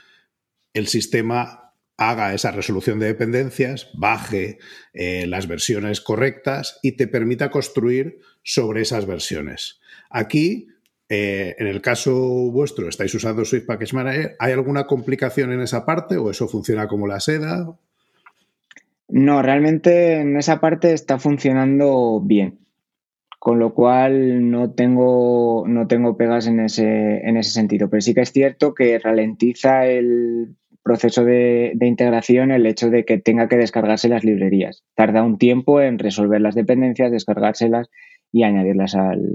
[0.73, 4.59] el sistema haga esa resolución de dependencias, baje
[4.93, 9.79] eh, las versiones correctas y te permita construir sobre esas versiones.
[10.09, 10.67] Aquí,
[11.09, 12.15] eh, en el caso
[12.51, 16.87] vuestro, estáis usando Swift Package Manager, ¿hay alguna complicación en esa parte o eso funciona
[16.87, 17.75] como la seda?
[19.09, 22.66] No, realmente en esa parte está funcionando bien
[23.47, 27.89] con lo cual no tengo, no tengo pegas en ese, en ese sentido.
[27.89, 33.19] Pero sí que es cierto que ralentiza el proceso de, integración el hecho de que
[33.19, 34.83] tenga que descargarse las librerías.
[34.95, 37.87] Tarda un tiempo en resolver las dependencias, descargárselas
[38.33, 39.31] y añadirlas al,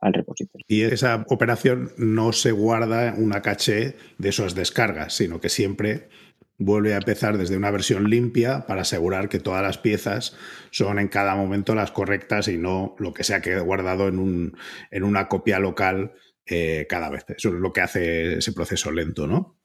[0.00, 0.64] repositorio.
[0.68, 6.06] Y esa operación no se guarda una caché de esas descargas, sino que siempre
[6.58, 10.36] vuelve a empezar desde una versión limpia para asegurar que todas las piezas
[10.70, 14.56] son en cada momento las correctas y no lo que se ha guardado en, un,
[14.90, 16.12] en una copia local
[16.46, 17.24] eh, cada vez.
[17.28, 19.56] Eso es lo que hace ese proceso lento, ¿no?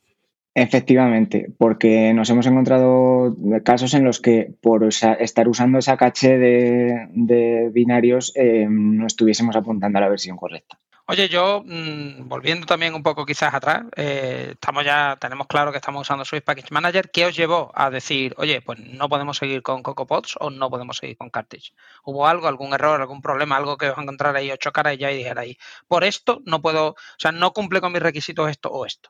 [0.54, 7.70] Efectivamente, porque nos hemos encontrado casos en los que por estar usando esa caché de,
[7.72, 10.78] binarios eh, no estuviésemos apuntando a la versión correcta.
[11.12, 15.78] Oye, yo, mm, volviendo también un poco quizás atrás, eh, estamos ya, tenemos claro que
[15.78, 17.12] estamos usando Swift Package Manager.
[17.12, 20.96] ¿Qué os llevó a decir, oye, pues no podemos seguir con CocoaPods o no podemos
[20.96, 21.74] seguir con Cartridge?
[22.06, 25.12] ¿Hubo algo, algún error, algún problema, algo que os encontrara ahí ocho caras y ya
[25.12, 25.58] y dijera ahí,
[25.90, 29.10] por esto no puedo, o sea, no cumple con mis requisitos esto o esto?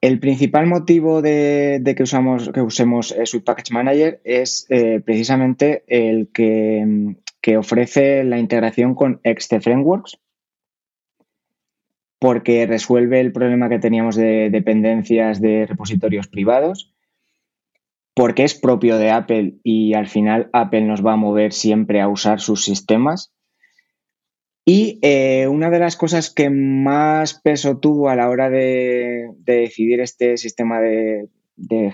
[0.00, 5.82] El principal motivo de, que, usamos, que usemos eh, Swift Package Manager es eh, precisamente
[5.88, 10.16] el que, que ofrece la integración con XT Frameworks
[12.20, 16.94] porque resuelve el problema que teníamos de dependencias de repositorios privados,
[18.14, 22.08] porque es propio de Apple y al final Apple nos va a mover siempre a
[22.08, 23.32] usar sus sistemas.
[24.66, 30.00] Y eh, una de las cosas que más peso tuvo a la hora de, decidir
[30.00, 31.30] este sistema de,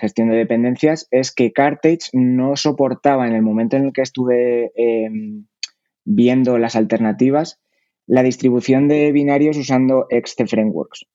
[0.00, 4.72] gestión de dependencias es que Cartage no soportaba en el momento en el que estuve
[4.74, 5.46] em,
[6.04, 7.60] viendo las alternativas,
[8.06, 11.06] la distribución de binarios usando XT Frameworks.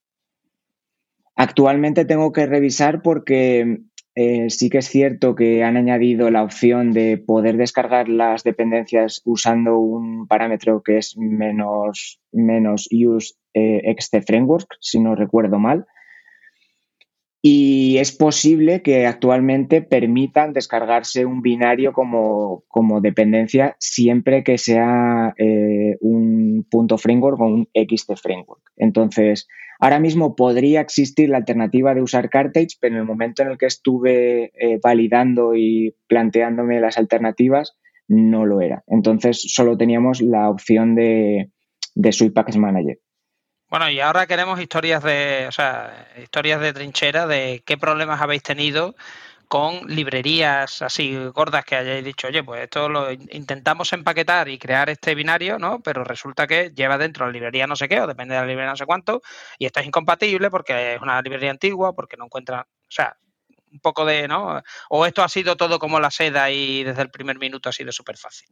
[1.35, 3.79] Actualmente tengo que revisar porque
[4.15, 9.21] eh, sí que es cierto que han añadido la opción de poder descargar las dependencias
[9.23, 15.85] usando un parámetro que es menos, menos use eh, XT Framework, si no recuerdo mal.
[17.43, 22.63] Y es posible que actualmente permitan descargarse un binario como,
[23.01, 28.61] dependencia siempre que sea eh, un punto framework o un XT framework.
[28.77, 29.47] Entonces,
[29.79, 33.57] ahora mismo podría existir la alternativa de usar Cartage, pero en el momento en el
[33.57, 37.75] que estuve eh, validando y planteándome las alternativas,
[38.07, 38.83] no lo era.
[38.85, 41.49] Entonces, solo teníamos la opción de,
[41.95, 42.99] de Sweet Package Manager.
[43.71, 48.43] Bueno, y ahora queremos historias de, o sea, historias de trinchera de qué problemas habéis
[48.43, 48.95] tenido
[49.47, 54.89] con librerías así gordas que hayáis dicho, oye, pues esto lo intentamos empaquetar y crear
[54.89, 55.79] este binario, ¿no?
[55.81, 58.71] Pero resulta que lleva dentro la librería no sé qué, o depende de la librería
[58.71, 59.21] no sé cuánto,
[59.57, 63.15] y esto es incompatible porque es una librería antigua, porque no encuentra, o sea,
[63.71, 64.61] un poco de, ¿no?
[64.89, 67.93] O esto ha sido todo como la seda y desde el primer minuto ha sido
[67.93, 68.49] súper fácil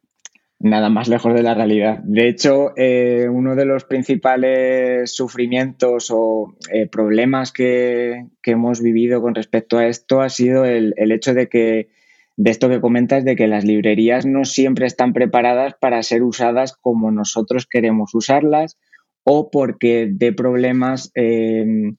[0.59, 1.99] nada más lejos de la realidad.
[2.03, 9.35] De hecho, eh, uno de los principales sufrimientos o eh, problemas que, hemos vivido con
[9.35, 11.89] respecto a esto ha sido el, hecho de que,
[12.35, 16.75] de esto que comentas, de que las librerías no siempre están preparadas para ser usadas
[16.75, 18.77] como nosotros queremos usarlas
[19.23, 21.93] o porque de problemas eh,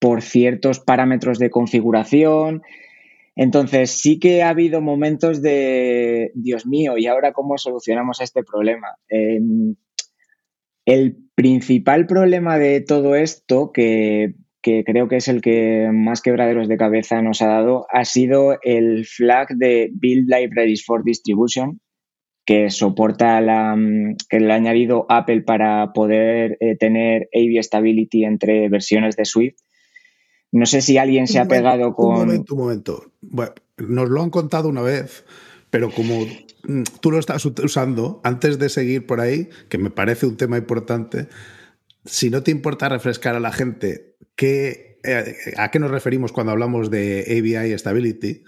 [0.00, 2.62] por ciertos parámetros de configuración,
[3.34, 8.88] entonces, sí que ha habido momentos de, Dios mío, ¿y ahora cómo solucionamos este problema?
[9.08, 9.74] Em,
[10.84, 16.76] el principal problema de todo esto, que, creo que es el que más quebraderos de
[16.76, 21.80] cabeza nos ha dado, ha sido el flag de Build Libraries for Distribution,
[22.44, 23.76] que soporta la,
[24.28, 29.56] que le ha añadido Apple para poder eh, tener AV Stability entre versiones de Swift
[30.52, 32.12] no sé si alguien se ha pegado con.
[32.12, 33.12] Un momento, un momento.
[33.22, 35.24] Bueno, nos lo han contado una vez,
[35.70, 36.26] pero como
[36.64, 40.58] mm, tú lo estás usando, antes de seguir por ahí, que me parece un tema
[40.58, 41.28] importante,
[42.04, 46.52] si no te importa refrescar a la gente qué, eh, a qué nos referimos cuando
[46.52, 48.44] hablamos de ABI Stability,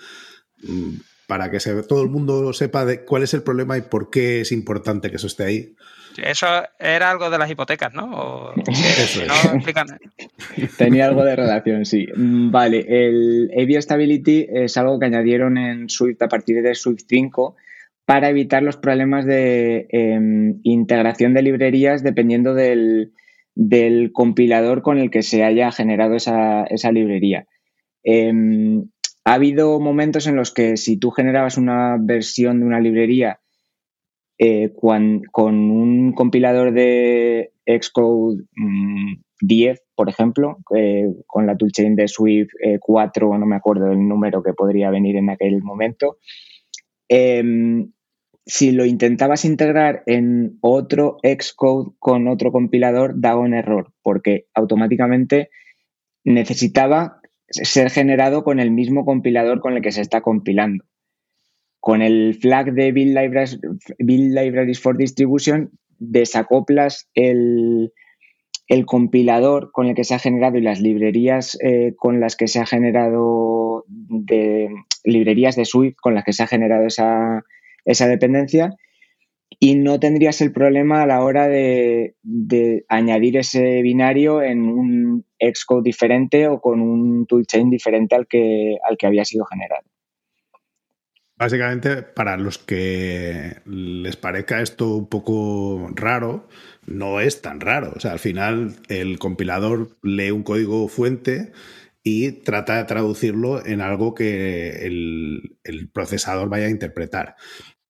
[0.62, 0.94] mm,
[1.26, 1.58] para que
[1.88, 5.16] todo el mundo sepa de cuál es el problema y por qué es importante que
[5.16, 5.74] eso esté ahí.
[6.22, 6.46] Eso
[6.78, 8.52] era algo de las hipotecas, ¿no?
[8.66, 9.22] Eso
[10.78, 12.06] Tenía algo de relación, sí.
[12.14, 17.04] Mm, vale, el AV Stability es algo que añadieron en Swift a partir de Swift
[17.08, 17.56] 5
[18.04, 23.12] para evitar los problemas de em, integración de librerías dependiendo del,
[24.12, 27.46] compilador con el que se haya generado esa, librería.
[28.02, 28.88] Em,
[29.24, 33.40] ha habido momentos en los que si tú generabas una versión de una librería
[34.38, 35.22] eh, con
[35.70, 38.44] un compilador de Xcode
[39.40, 43.90] 10, mm, por ejemplo, eh, con la toolchain de Swift 4, eh, no me acuerdo
[43.92, 46.18] el número que podría venir en aquel momento,
[47.08, 47.92] em,
[48.44, 55.48] si lo intentabas integrar en otro Xcode con otro compilador, daba un error, porque automáticamente
[56.24, 57.20] necesitaba
[57.62, 60.84] ser generado con el mismo compilador con el que se está compilando.
[61.80, 63.60] Con el flag de Build Libraries,
[63.98, 67.92] Libraries for Distribution desacoplas el,
[68.86, 72.60] compilador con el que se ha generado y las librerías eh, con las que se
[72.60, 74.70] ha generado de
[75.04, 77.44] librerías de Swift con las que se ha generado esa,
[77.84, 78.74] dependencia
[79.60, 82.14] y no tendrías el problema a la hora de,
[82.88, 88.96] añadir ese binario en un Xcode diferente o con un toolchain diferente al que, al
[88.96, 89.84] que había sido generado.
[91.36, 96.48] Básicamente, para los que les parezca esto un poco raro,
[96.86, 97.92] no es tan raro.
[97.96, 101.52] O sea, al final el compilador lee un código fuente
[102.04, 107.34] y trata de traducirlo en algo que el, procesador vaya a interpretar.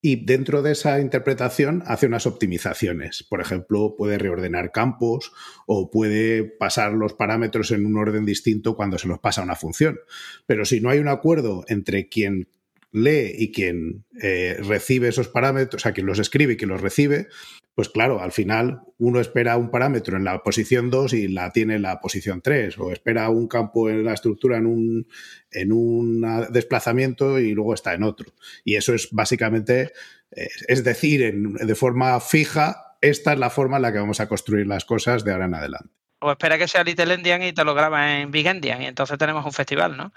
[0.07, 3.25] Y dentro de esa interpretación hace unas optimizaciones.
[3.27, 5.31] Por ejemplo, puede reordenar campos
[5.65, 9.55] o puede pasar los parámetros en un orden distinto cuando se los pasa a una
[9.55, 9.97] función.
[10.45, 12.49] Pero si no hay un acuerdo entre quien
[12.95, 16.81] lee y quien eh, recibe esos parámetros, o sea, quien los escribe y quien los
[16.81, 17.27] recibe,
[17.75, 21.75] pues claro, al final uno espera un parámetro en la posición 2 y la tiene
[21.75, 25.07] en la posición 3, o espera un campo en la estructura en un,
[25.51, 28.31] en un desplazamiento y luego está en otro.
[28.63, 29.91] Y eso es básicamente,
[30.31, 34.29] eh, es decir, de forma fija, esta es la forma en la que vamos a
[34.29, 35.89] construir las cosas de ahora en adelante.
[36.19, 39.17] O espera que sea Little Endian y te lo graba en Big Endian y entonces
[39.17, 40.13] tenemos un festival, ¿no?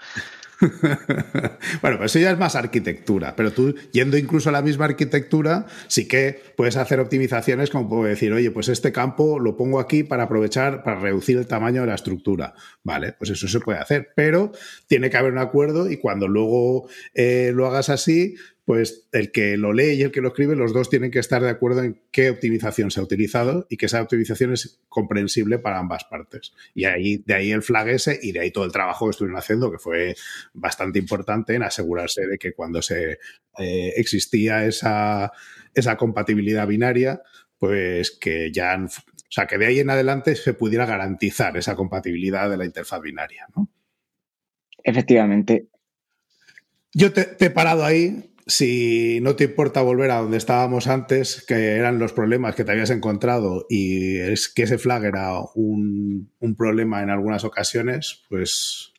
[1.81, 5.65] bueno, pues eso ya es más arquitectura, pero tú yendo incluso a la misma arquitectura,
[5.87, 10.03] sí que puedes hacer optimizaciones como puedo decir, oye, pues este campo lo pongo aquí
[10.03, 12.53] para aprovechar, para reducir el tamaño de la estructura.
[12.83, 14.51] Vale, pues eso se puede hacer, pero
[14.87, 18.35] tiene que haber un acuerdo y cuando luego eh, lo hagas así,
[18.69, 21.41] pues el que lo lee y el que lo escribe, los dos tienen que estar
[21.41, 25.79] de acuerdo en qué optimización se ha utilizado y que esa optimización es comprensible para
[25.79, 26.53] ambas partes.
[26.75, 29.39] Y ahí, de ahí el flag ese y de ahí todo el trabajo que estuvieron
[29.39, 30.13] haciendo, que fue
[30.53, 33.17] bastante importante en asegurarse de que cuando se
[33.57, 35.31] eh, existía esa,
[35.73, 37.23] esa compatibilidad binaria,
[37.57, 42.47] pues que ya, o sea, que de ahí en adelante se pudiera garantizar esa compatibilidad
[42.47, 43.67] de la interfaz binaria, ¿no?
[44.83, 45.69] Efectivamente.
[46.93, 51.75] Yo te, he parado ahí si no te importa volver a donde estábamos antes, que
[51.75, 57.01] eran los problemas que te habías encontrado y es que ese flag era un, problema
[57.01, 58.93] en algunas ocasiones, pues...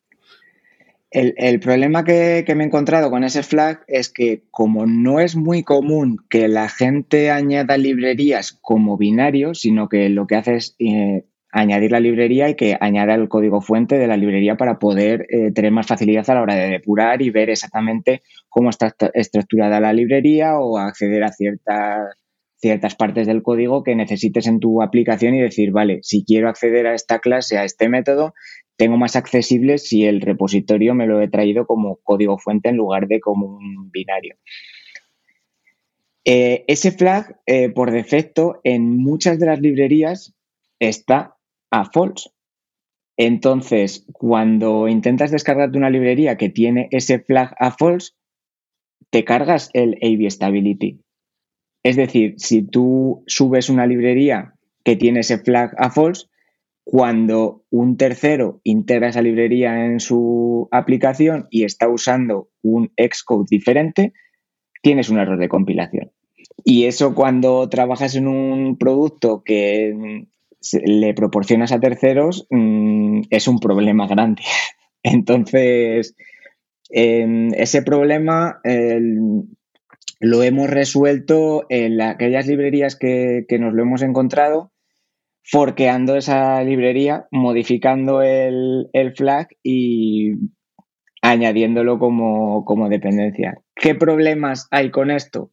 [1.12, 5.64] El, problema que, me he encontrado con ese flag es que como no es muy
[5.64, 11.24] común que la gente añada librerías como binario, sino que lo que hace es eh,
[11.53, 15.53] añadir la librería y que añada el código fuente de la librería para poder eh,
[15.53, 19.92] tener más facilidad a la hora de depurar y ver exactamente cómo está estructurada la
[19.92, 22.14] librería o acceder a ciertas,
[22.57, 26.86] ciertas partes del código que necesites en tu aplicación y decir, vale, si quiero acceder
[26.86, 28.34] a esta clase, a este método,
[28.76, 33.09] tengo más accesible si el repositorio me lo he traído como código fuente en lugar
[33.09, 34.36] de como un binario.
[36.24, 40.34] Eh, ese flag, eh, por defecto, en muchas de las librerías
[40.78, 41.36] está
[41.70, 42.30] a false.
[43.16, 48.12] Entonces, cuando intentas descargarte una librería que tiene ese flag a false,
[49.10, 51.00] te cargas el AV Stability.
[51.82, 54.54] Es decir, si tú subes una librería
[54.84, 56.26] que tiene ese flag a false,
[56.84, 64.12] cuando un tercero integra esa librería en su aplicación y está usando un Xcode diferente,
[64.82, 66.10] tienes un error de compilación.
[66.64, 70.26] Y eso cuando trabajas en un producto que
[70.84, 74.42] le proporcionas a terceros mm, es un problema grande.
[75.02, 76.14] Entonces,
[76.90, 78.61] ese problema
[80.20, 84.72] lo hemos resuelto en aquellas librerías que nos lo hemos encontrado
[85.50, 90.32] forqueando esa librería, modificando el, flag y
[91.22, 93.61] añadiéndolo como, como, dependencia.
[93.74, 95.50] ¿Qué problemas hay con esto?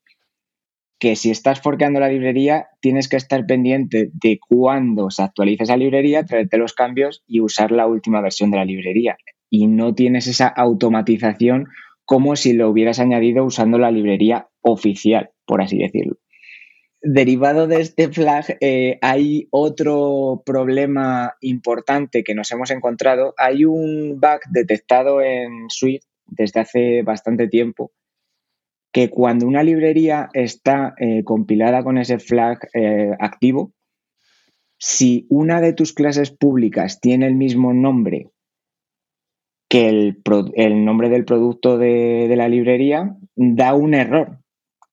[0.99, 5.77] Que si estás forqueando la librería, tienes que estar pendiente de cuándo se actualiza esa
[5.77, 9.17] librería, traerte los cambios y usar la última versión de la librería.
[9.49, 11.67] Y no tienes esa automatización
[12.03, 16.17] como si lo hubieras añadido usando la librería oficial, por así decirlo
[17.01, 23.33] derivado de este flag, eh, hay otro problema importante que nos hemos encontrado.
[23.37, 27.91] Hay un bug detectado en Swift desde hace bastante tiempo
[28.91, 33.73] que cuando una librería está eh, compilada con ese flag eh, activo,
[34.79, 38.29] si una de tus clases públicas tiene el mismo nombre
[39.69, 44.39] que el, nombre del producto de la librería, da un error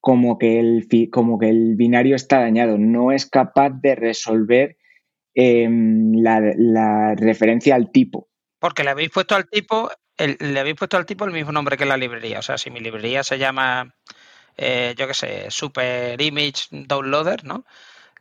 [0.04, 4.76] como que el, binario está dañado, no es capaz de resolver
[5.32, 8.28] em, la, referencia al tipo.
[8.58, 9.88] Porque le habéis puesto al tipo,
[10.18, 12.38] le habéis puesto al tipo el mismo nombre que la librería.
[12.38, 13.94] O sea, si mi librería se llama,
[14.56, 17.64] eh, yo qué sé, Super Image Downloader, ¿no?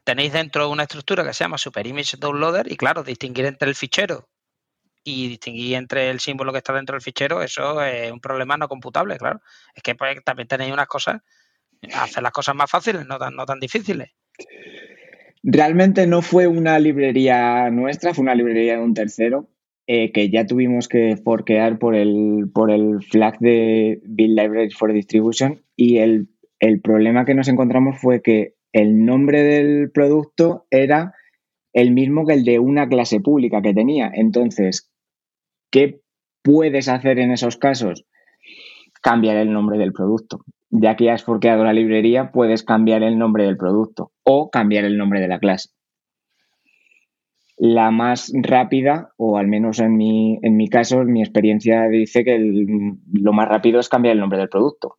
[0.04, 3.76] Tenéis dentro una estructura que se llama Super Image Downloader y claro, distinguir entre el
[3.76, 4.28] fichero
[5.04, 8.68] y distinguir entre el símbolo que está dentro del fichero, eso es un problema no
[8.68, 9.42] computable, claro.
[9.76, 11.22] Es que pues, también tenéis unas cosas
[11.94, 14.12] hacer las cosas más fáciles, no tan, no tan difíciles.
[15.44, 19.50] Realmente no fue una librería nuestra, fue una librería de un tercero
[19.88, 24.94] eh, que ya tuvimos que forquear por el, por el flag de Build Libraries for
[24.94, 26.30] Distribution y el,
[26.60, 31.14] el problema que nos encontramos fue que el nombre del producto era
[31.74, 34.12] el mismo que el de una clase pública que tenía.
[34.14, 34.92] Entonces,
[35.72, 36.02] ¿qué
[36.44, 38.06] puedes hacer en esos casos?
[39.02, 43.46] Cambiar el nombre del producto ya que has forqueado la librería, puedes cambiar el nombre
[43.46, 45.70] del producto o cambiar el nombre de la clase.
[47.58, 52.38] La más rápida, o al menos en mi, en mi caso, mi experiencia dice que
[53.14, 54.98] lo más rápido es cambiar el nombre del producto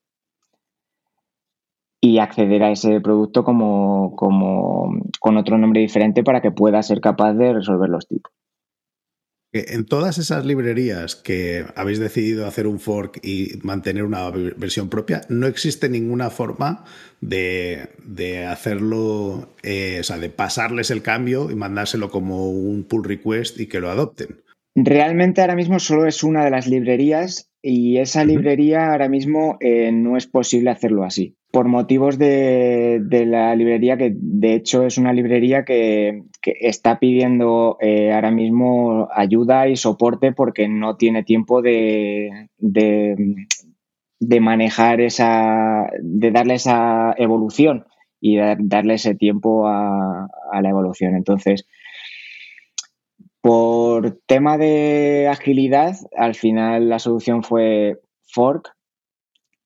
[2.05, 7.01] y acceder a ese producto como, como con otro nombre diferente para que pueda ser
[7.01, 8.31] capaz de resolver los tipos.
[9.57, 15.21] En todas esas librerías que habéis decidido hacer un fork y mantener una versión propia,
[15.29, 16.85] no existe ninguna forma
[17.21, 17.89] de,
[18.49, 23.67] hacerlo, eh, o sea, de pasarles el cambio y mandárselo como un pull request y
[23.67, 24.43] que lo adopten.
[24.75, 29.93] Realmente ahora mismo solo es una de las librerías y esa librería ahora mismo eh,
[29.93, 35.13] no es posible hacerlo así por motivos de, la librería, que de hecho es una
[35.13, 42.49] librería que, está pidiendo eh, ahora mismo ayuda y soporte porque no tiene tiempo de,
[42.59, 47.87] de, manejar esa, de darle esa evolución
[48.21, 51.15] y darle ese tiempo a, a la evolución.
[51.15, 51.69] Entonces,
[53.41, 58.74] por tema de agilidad, al final la solución fue fork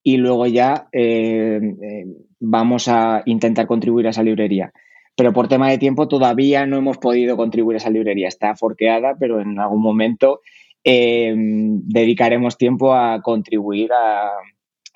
[0.02, 2.04] y luego ya eh, eh,
[2.40, 4.72] vamos a intentar contribuir a esa librería.
[5.16, 8.28] Pero por tema de tiempo todavía no hemos podido contribuir a esa librería.
[8.28, 10.40] Está forqueada, pero en algún momento
[10.84, 14.30] eh, dedicaremos tiempo a contribuir a,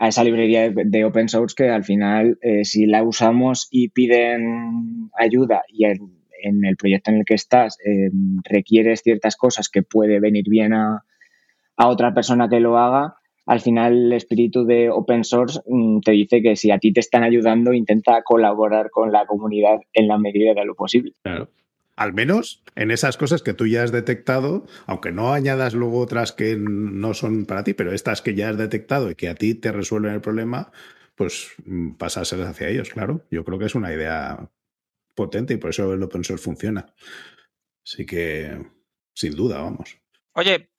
[0.06, 5.84] esa librería de, open source que al final, si la usamos y piden ayuda y
[5.84, 7.78] en, el proyecto en el que estás
[8.42, 11.04] requieres ciertas cosas que puede venir bien a,
[11.76, 13.16] a otra persona que lo haga,
[13.46, 17.00] al final el espíritu de open source mm, te dice que si a ti te
[17.00, 21.12] están ayudando, intenta colaborar con la comunidad en la medida de lo posible.
[21.22, 21.48] Claro.
[21.96, 26.32] Al menos en esas cosas que tú ya has detectado, aunque no añadas luego otras
[26.32, 29.54] que no son para ti, pero estas que ya has detectado y que a ti
[29.54, 30.72] te resuelven el problema,
[31.14, 33.24] pues mm, pasárselas hacia ellos, claro.
[33.30, 34.48] Yo creo que es una idea
[35.14, 36.86] potente y por eso el open source funciona.
[37.84, 38.56] Así que,
[39.14, 39.98] sin duda, vamos.
[40.34, 40.70] Oye,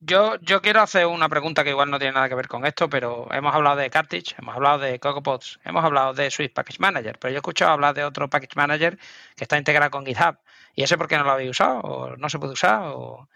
[0.00, 2.88] yo, yo quiero hacer una pregunta que igual no tiene nada que ver con esto,
[2.88, 7.18] pero hemos hablado de Cartridge, hemos hablado de CocoaPods, hemos hablado de Swift Package Manager,
[7.18, 8.98] pero yo he escuchado hablar de otro Package Manager
[9.36, 10.36] que está integrado con GitHub.
[10.74, 11.80] ¿Y ese por qué no lo habéis usado?
[11.80, 12.82] ¿O no se puede usar?
[12.84, 13.28] ¿O...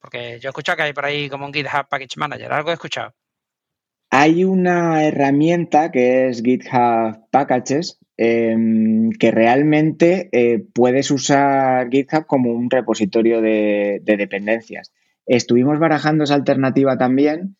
[0.00, 2.52] Porque yo he escuchado que hay por ahí como un GitHub Package Manager.
[2.52, 3.14] ¿Algo he escuchado?
[4.10, 12.52] Hay una herramienta que es GitHub Packages em, que realmente eh, puedes usar GitHub como
[12.52, 14.92] un repositorio de dependencias.
[15.28, 17.56] Estuvimos barajando esa alternativa también,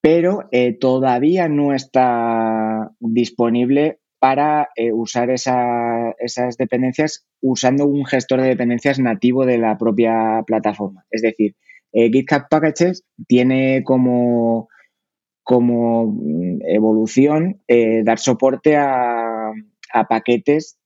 [0.00, 8.48] pero eh, todavía no está disponible para eh, usar esas dependencias usando un gestor de
[8.48, 11.06] dependencias nativo de la propia plataforma.
[11.10, 11.54] Es decir,
[11.92, 14.68] eh, GitHub Packages tiene como,
[15.48, 17.62] mm, evolución
[18.02, 19.52] dar soporte a,
[19.92, 20.80] a, paquetes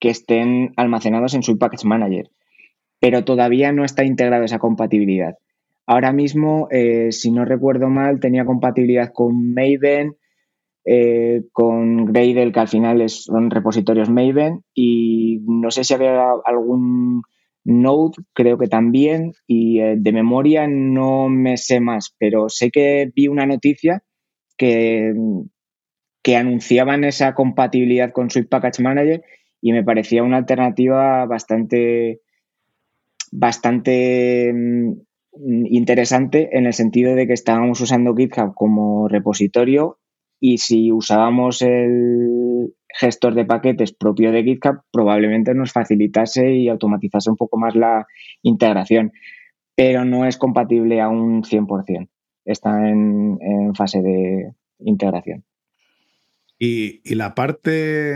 [0.00, 2.28] que estén almacenados en su Package Manager,
[2.98, 5.36] pero todavía no está integrado esa compatibilidad.
[5.86, 10.16] Ahora mismo, eh, si no recuerdo mal, tenía compatibilidad con Maven,
[10.86, 17.22] eh, con Gradle, que al final son repositorios Maven, y no sé si había algún
[17.64, 23.10] Node, creo que también, y eh, de memoria no me sé más, pero sé que
[23.14, 24.02] vi una noticia
[24.58, 25.14] que,
[26.22, 29.22] que anunciaban esa compatibilidad con Swift Package Manager
[29.60, 32.20] y me parecía una alternativa bastante,
[33.32, 34.92] bastante mm,
[35.76, 39.98] interesante en el sentido de que estábamos usando GitHub como repositorio
[40.40, 47.30] y si usábamos el gestor de paquetes propio de GitHub, probablemente nos facilitase y automatizase
[47.30, 48.06] un poco más la
[48.42, 49.12] integración,
[49.74, 52.08] pero no es compatible a un 100%.
[52.44, 53.38] Está en,
[53.74, 55.44] fase de integración.
[56.58, 58.14] Y, y, la parte,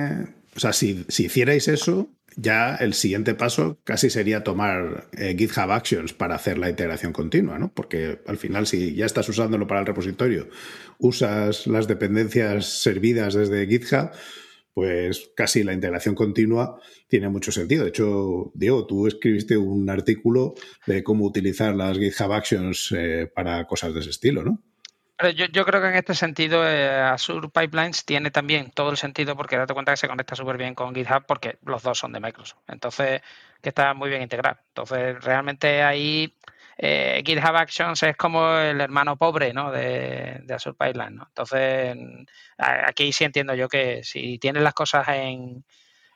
[0.54, 5.70] o sea, si, si hicierais eso, ya el siguiente paso casi sería tomar eh, GitHub
[5.70, 7.72] Actions para hacer la integración continua, ¿no?
[7.72, 10.48] Porque al final, si ya estás usándolo para el repositorio,
[10.98, 14.10] usas las dependencias servidas desde GitHub,
[14.72, 17.82] pues casi la integración continua tiene mucho sentido.
[17.82, 20.54] De hecho, Diego, tú escribiste un artículo
[20.86, 24.62] de cómo utilizar las GitHub Actions eh, para cosas de ese estilo, ¿no?
[25.34, 29.56] Yo, creo que en este sentido eh, Azure Pipelines tiene también todo el sentido porque
[29.56, 32.60] date cuenta que se conecta súper bien con GitHub porque los dos son de Microsoft.
[32.68, 33.20] Entonces,
[33.60, 34.58] que está muy bien integrado.
[34.68, 36.36] Entonces, realmente ahí
[36.76, 39.72] eh, GitHub Actions es como el hermano pobre ¿no?
[39.72, 41.14] de, de Azure Pipelines.
[41.14, 41.24] ¿no?
[41.26, 41.96] Entonces,
[42.56, 45.64] aquí sí entiendo yo que si tienes las cosas en,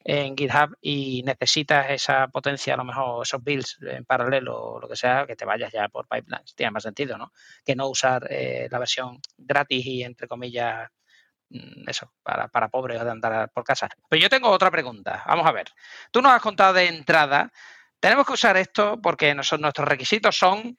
[0.04, 4.88] en GitHub y necesitas esa potencia, a lo mejor esos builds en paralelo o lo
[4.88, 6.54] que sea, que te vayas ya por pipelines.
[6.54, 7.32] Tiene más sentido, ¿no?
[7.64, 10.88] Que no usar eh, la versión gratis y, entre comillas,
[11.50, 13.88] mm, eso, para, para pobres de andar por casa.
[14.08, 15.22] Pero yo tengo otra pregunta.
[15.26, 15.68] Vamos a ver.
[16.10, 17.52] Tú nos has contado de entrada,
[18.00, 20.76] tenemos que usar esto porque nuestros requisitos son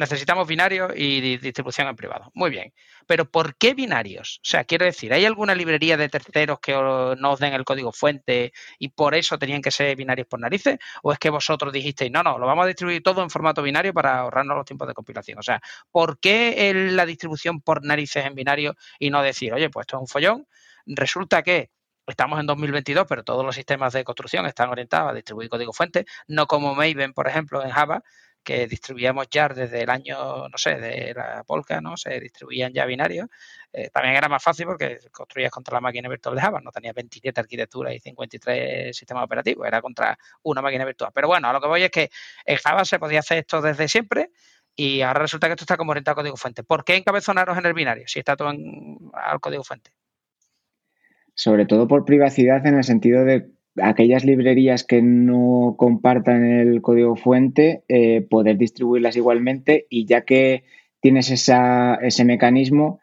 [0.00, 2.30] necesitamos binarios y distribución en privado.
[2.34, 2.72] Muy bien.
[3.06, 4.40] Pero ¿por qué binarios?
[4.42, 8.52] O sea, quiero decir, ¿hay alguna librería de terceros que nos den el código fuente
[8.78, 10.78] y por eso tenían que ser binarios por narices?
[11.02, 13.92] ¿O es que vosotros dijisteis, no, no, lo vamos a distribuir todo en formato binario
[13.92, 15.38] para ahorrarnos los tiempos de compilación?
[15.38, 19.84] O sea, ¿por qué la distribución por narices en binario y no decir, oye, pues
[19.84, 20.46] esto es un follón?
[20.86, 21.70] Resulta que
[22.06, 26.06] estamos en 2022, pero todos los sistemas de construcción están orientados a distribuir código fuente,
[26.26, 28.02] no como Maven, por ejemplo, en Java,
[28.42, 31.96] que distribuíamos ya desde el año, no sé, de la Polka, ¿no?
[31.96, 33.28] Se distribuían ya binarios.
[33.72, 36.92] Eh, también era más fácil porque construías contra la máquina virtual de Java, no tenía
[36.92, 41.12] 27 arquitecturas y 53 sistemas operativos, era contra una máquina virtual.
[41.14, 42.10] Pero bueno, a lo que voy es que
[42.44, 44.30] en Java se podía hacer esto desde siempre
[44.74, 46.62] y ahora resulta que esto está como orientado a código fuente.
[46.64, 49.90] ¿Por qué encabezonaros en el binario si está todo en, al código fuente?
[51.34, 57.16] Sobre todo por privacidad en el sentido de aquellas librerías que no compartan el código
[57.16, 60.64] fuente, eh, poder distribuirlas igualmente y ya que
[61.00, 63.00] tienes ese mecanismo,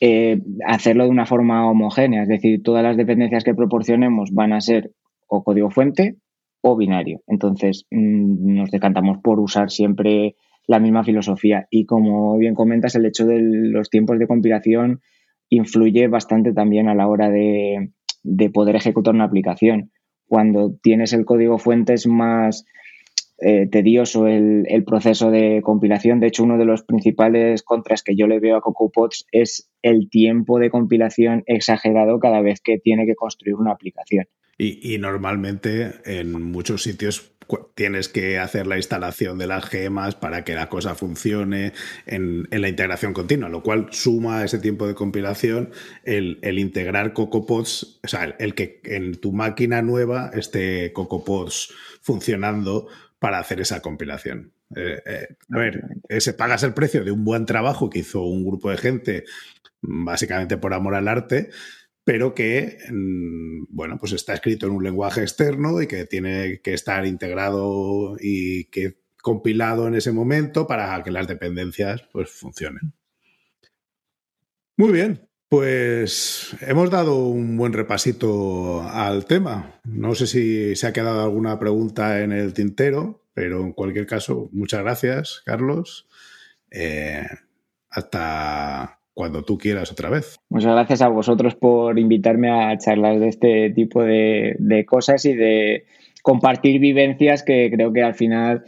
[0.00, 2.22] eh, hacerlo de una forma homogénea.
[2.22, 4.92] Es decir, todas las dependencias que proporcionemos van a ser
[5.26, 6.16] o código fuente
[6.62, 7.20] o binario.
[7.26, 10.36] Entonces, mm, nos decantamos por usar siempre
[10.66, 11.66] la misma filosofía.
[11.70, 15.00] Y como bien comentas, el hecho de los tiempos de compilación
[15.48, 17.92] influye bastante también a la hora de,
[18.22, 19.92] de poder ejecutar una aplicación
[20.28, 22.64] cuando tienes el código fuente es más
[23.38, 26.20] eh, tedioso el, proceso de compilación.
[26.20, 30.08] De hecho, uno de los principales contras que yo le veo a CocoaPods es el
[30.08, 34.26] tiempo de compilación exagerado cada vez que tiene que construir una aplicación.
[34.58, 37.32] Y, normalmente en muchos sitios
[37.74, 41.74] tienes que hacer la instalación de las gemas para que la cosa funcione
[42.06, 45.72] en, la integración continua, lo cual suma ese tiempo de compilación
[46.04, 52.88] el, integrar CocoaPods, o sea, el, que en tu máquina nueva esté CocoaPods funcionando
[53.18, 54.52] para hacer esa compilación.
[54.74, 58.44] Eh, eh, a ver, ese pagas el precio de un buen trabajo que hizo un
[58.44, 59.24] grupo de gente,
[59.80, 61.50] básicamente por amor al arte,
[62.04, 66.74] pero que, mm, bueno, pues está escrito en un lenguaje externo y que tiene que
[66.74, 72.92] estar integrado y que compilado en ese momento para que las dependencias pues funcionen.
[74.76, 79.80] Muy bien, pues hemos dado un buen repasito al tema.
[79.84, 84.48] No sé si se ha quedado alguna pregunta en el tintero, pero en cualquier caso,
[84.52, 86.08] muchas gracias, Carlos.
[86.70, 87.22] Eh,
[87.90, 90.36] hasta cuando tú quieras otra vez.
[90.50, 95.86] Muchas gracias a vosotros por invitarme a charlar de este tipo de, cosas y de
[96.22, 98.64] compartir vivencias que creo que al final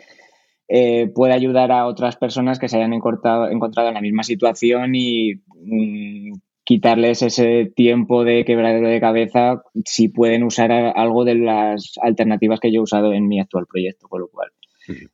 [0.68, 4.94] eh, puede ayudar a otras personas que se hayan encontrado, encontrado en la misma situación
[4.94, 6.32] y mm,
[6.68, 12.70] quitarles ese tiempo de quebradero de cabeza si pueden usar algo de las alternativas que
[12.70, 14.50] yo he usado en mi actual proyecto, con lo cual,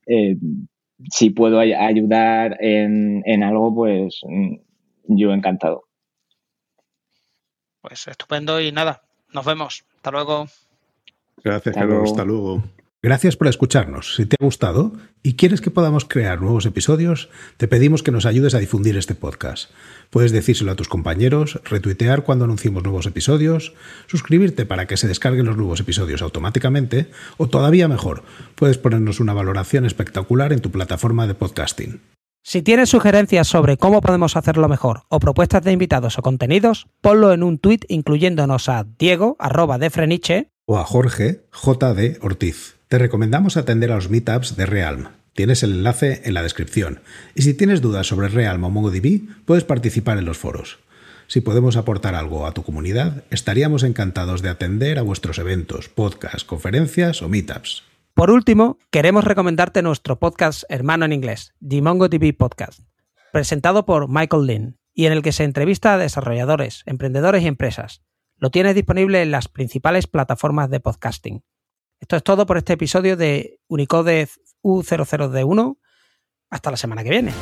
[0.08, 0.34] eh,
[1.12, 4.56] si puedo ayudar en, algo, pues mm,
[5.16, 5.84] yo encantado.
[7.82, 9.02] Pues estupendo y nada,
[9.32, 9.84] nos vemos.
[9.94, 10.46] Hasta luego.
[11.44, 12.10] Gracias, Carlos.
[12.10, 12.64] Hasta luego.
[13.04, 14.14] Gracias por escucharnos.
[14.14, 17.28] Si te ha gustado y quieres que podamos crear nuevos episodios,
[17.58, 19.68] te pedimos que nos ayudes a difundir este podcast.
[20.08, 23.74] Puedes decírselo a tus compañeros, retuitear cuando anunciemos nuevos episodios,
[24.06, 28.22] suscribirte para que se descarguen los nuevos episodios automáticamente o todavía mejor,
[28.54, 32.00] puedes ponernos una valoración espectacular en tu plataforma de podcasting.
[32.42, 37.34] Si tienes sugerencias sobre cómo podemos hacerlo mejor o propuestas de invitados o contenidos, ponlo
[37.34, 42.73] en un tuit incluyéndonos a Diego, arroba de Freniche, o a Jorge, JD Ortiz.
[42.94, 45.08] Te recomendamos atender a los meetups de Realm.
[45.32, 47.00] Tienes el enlace en la descripción.
[47.34, 50.78] Y si tienes dudas sobre Realm o MongoDB, puedes participar en los foros.
[51.26, 56.44] Si podemos aportar algo a tu comunidad, estaríamos encantados de atender a vuestros eventos, podcasts,
[56.44, 57.82] conferencias o meetups.
[58.14, 62.78] Por último, queremos recomendarte nuestro podcast hermano en inglés, The MongoDB Podcast,
[63.32, 68.02] presentado por Michael Lynn y en el que se entrevista a desarrolladores, emprendedores y empresas.
[68.36, 71.42] Lo tienes disponible en las principales plataformas de podcasting.
[72.04, 74.28] Esto es todo por este episodio de Unicode
[74.62, 75.78] U00D1.
[76.50, 77.32] Hasta la semana que viene.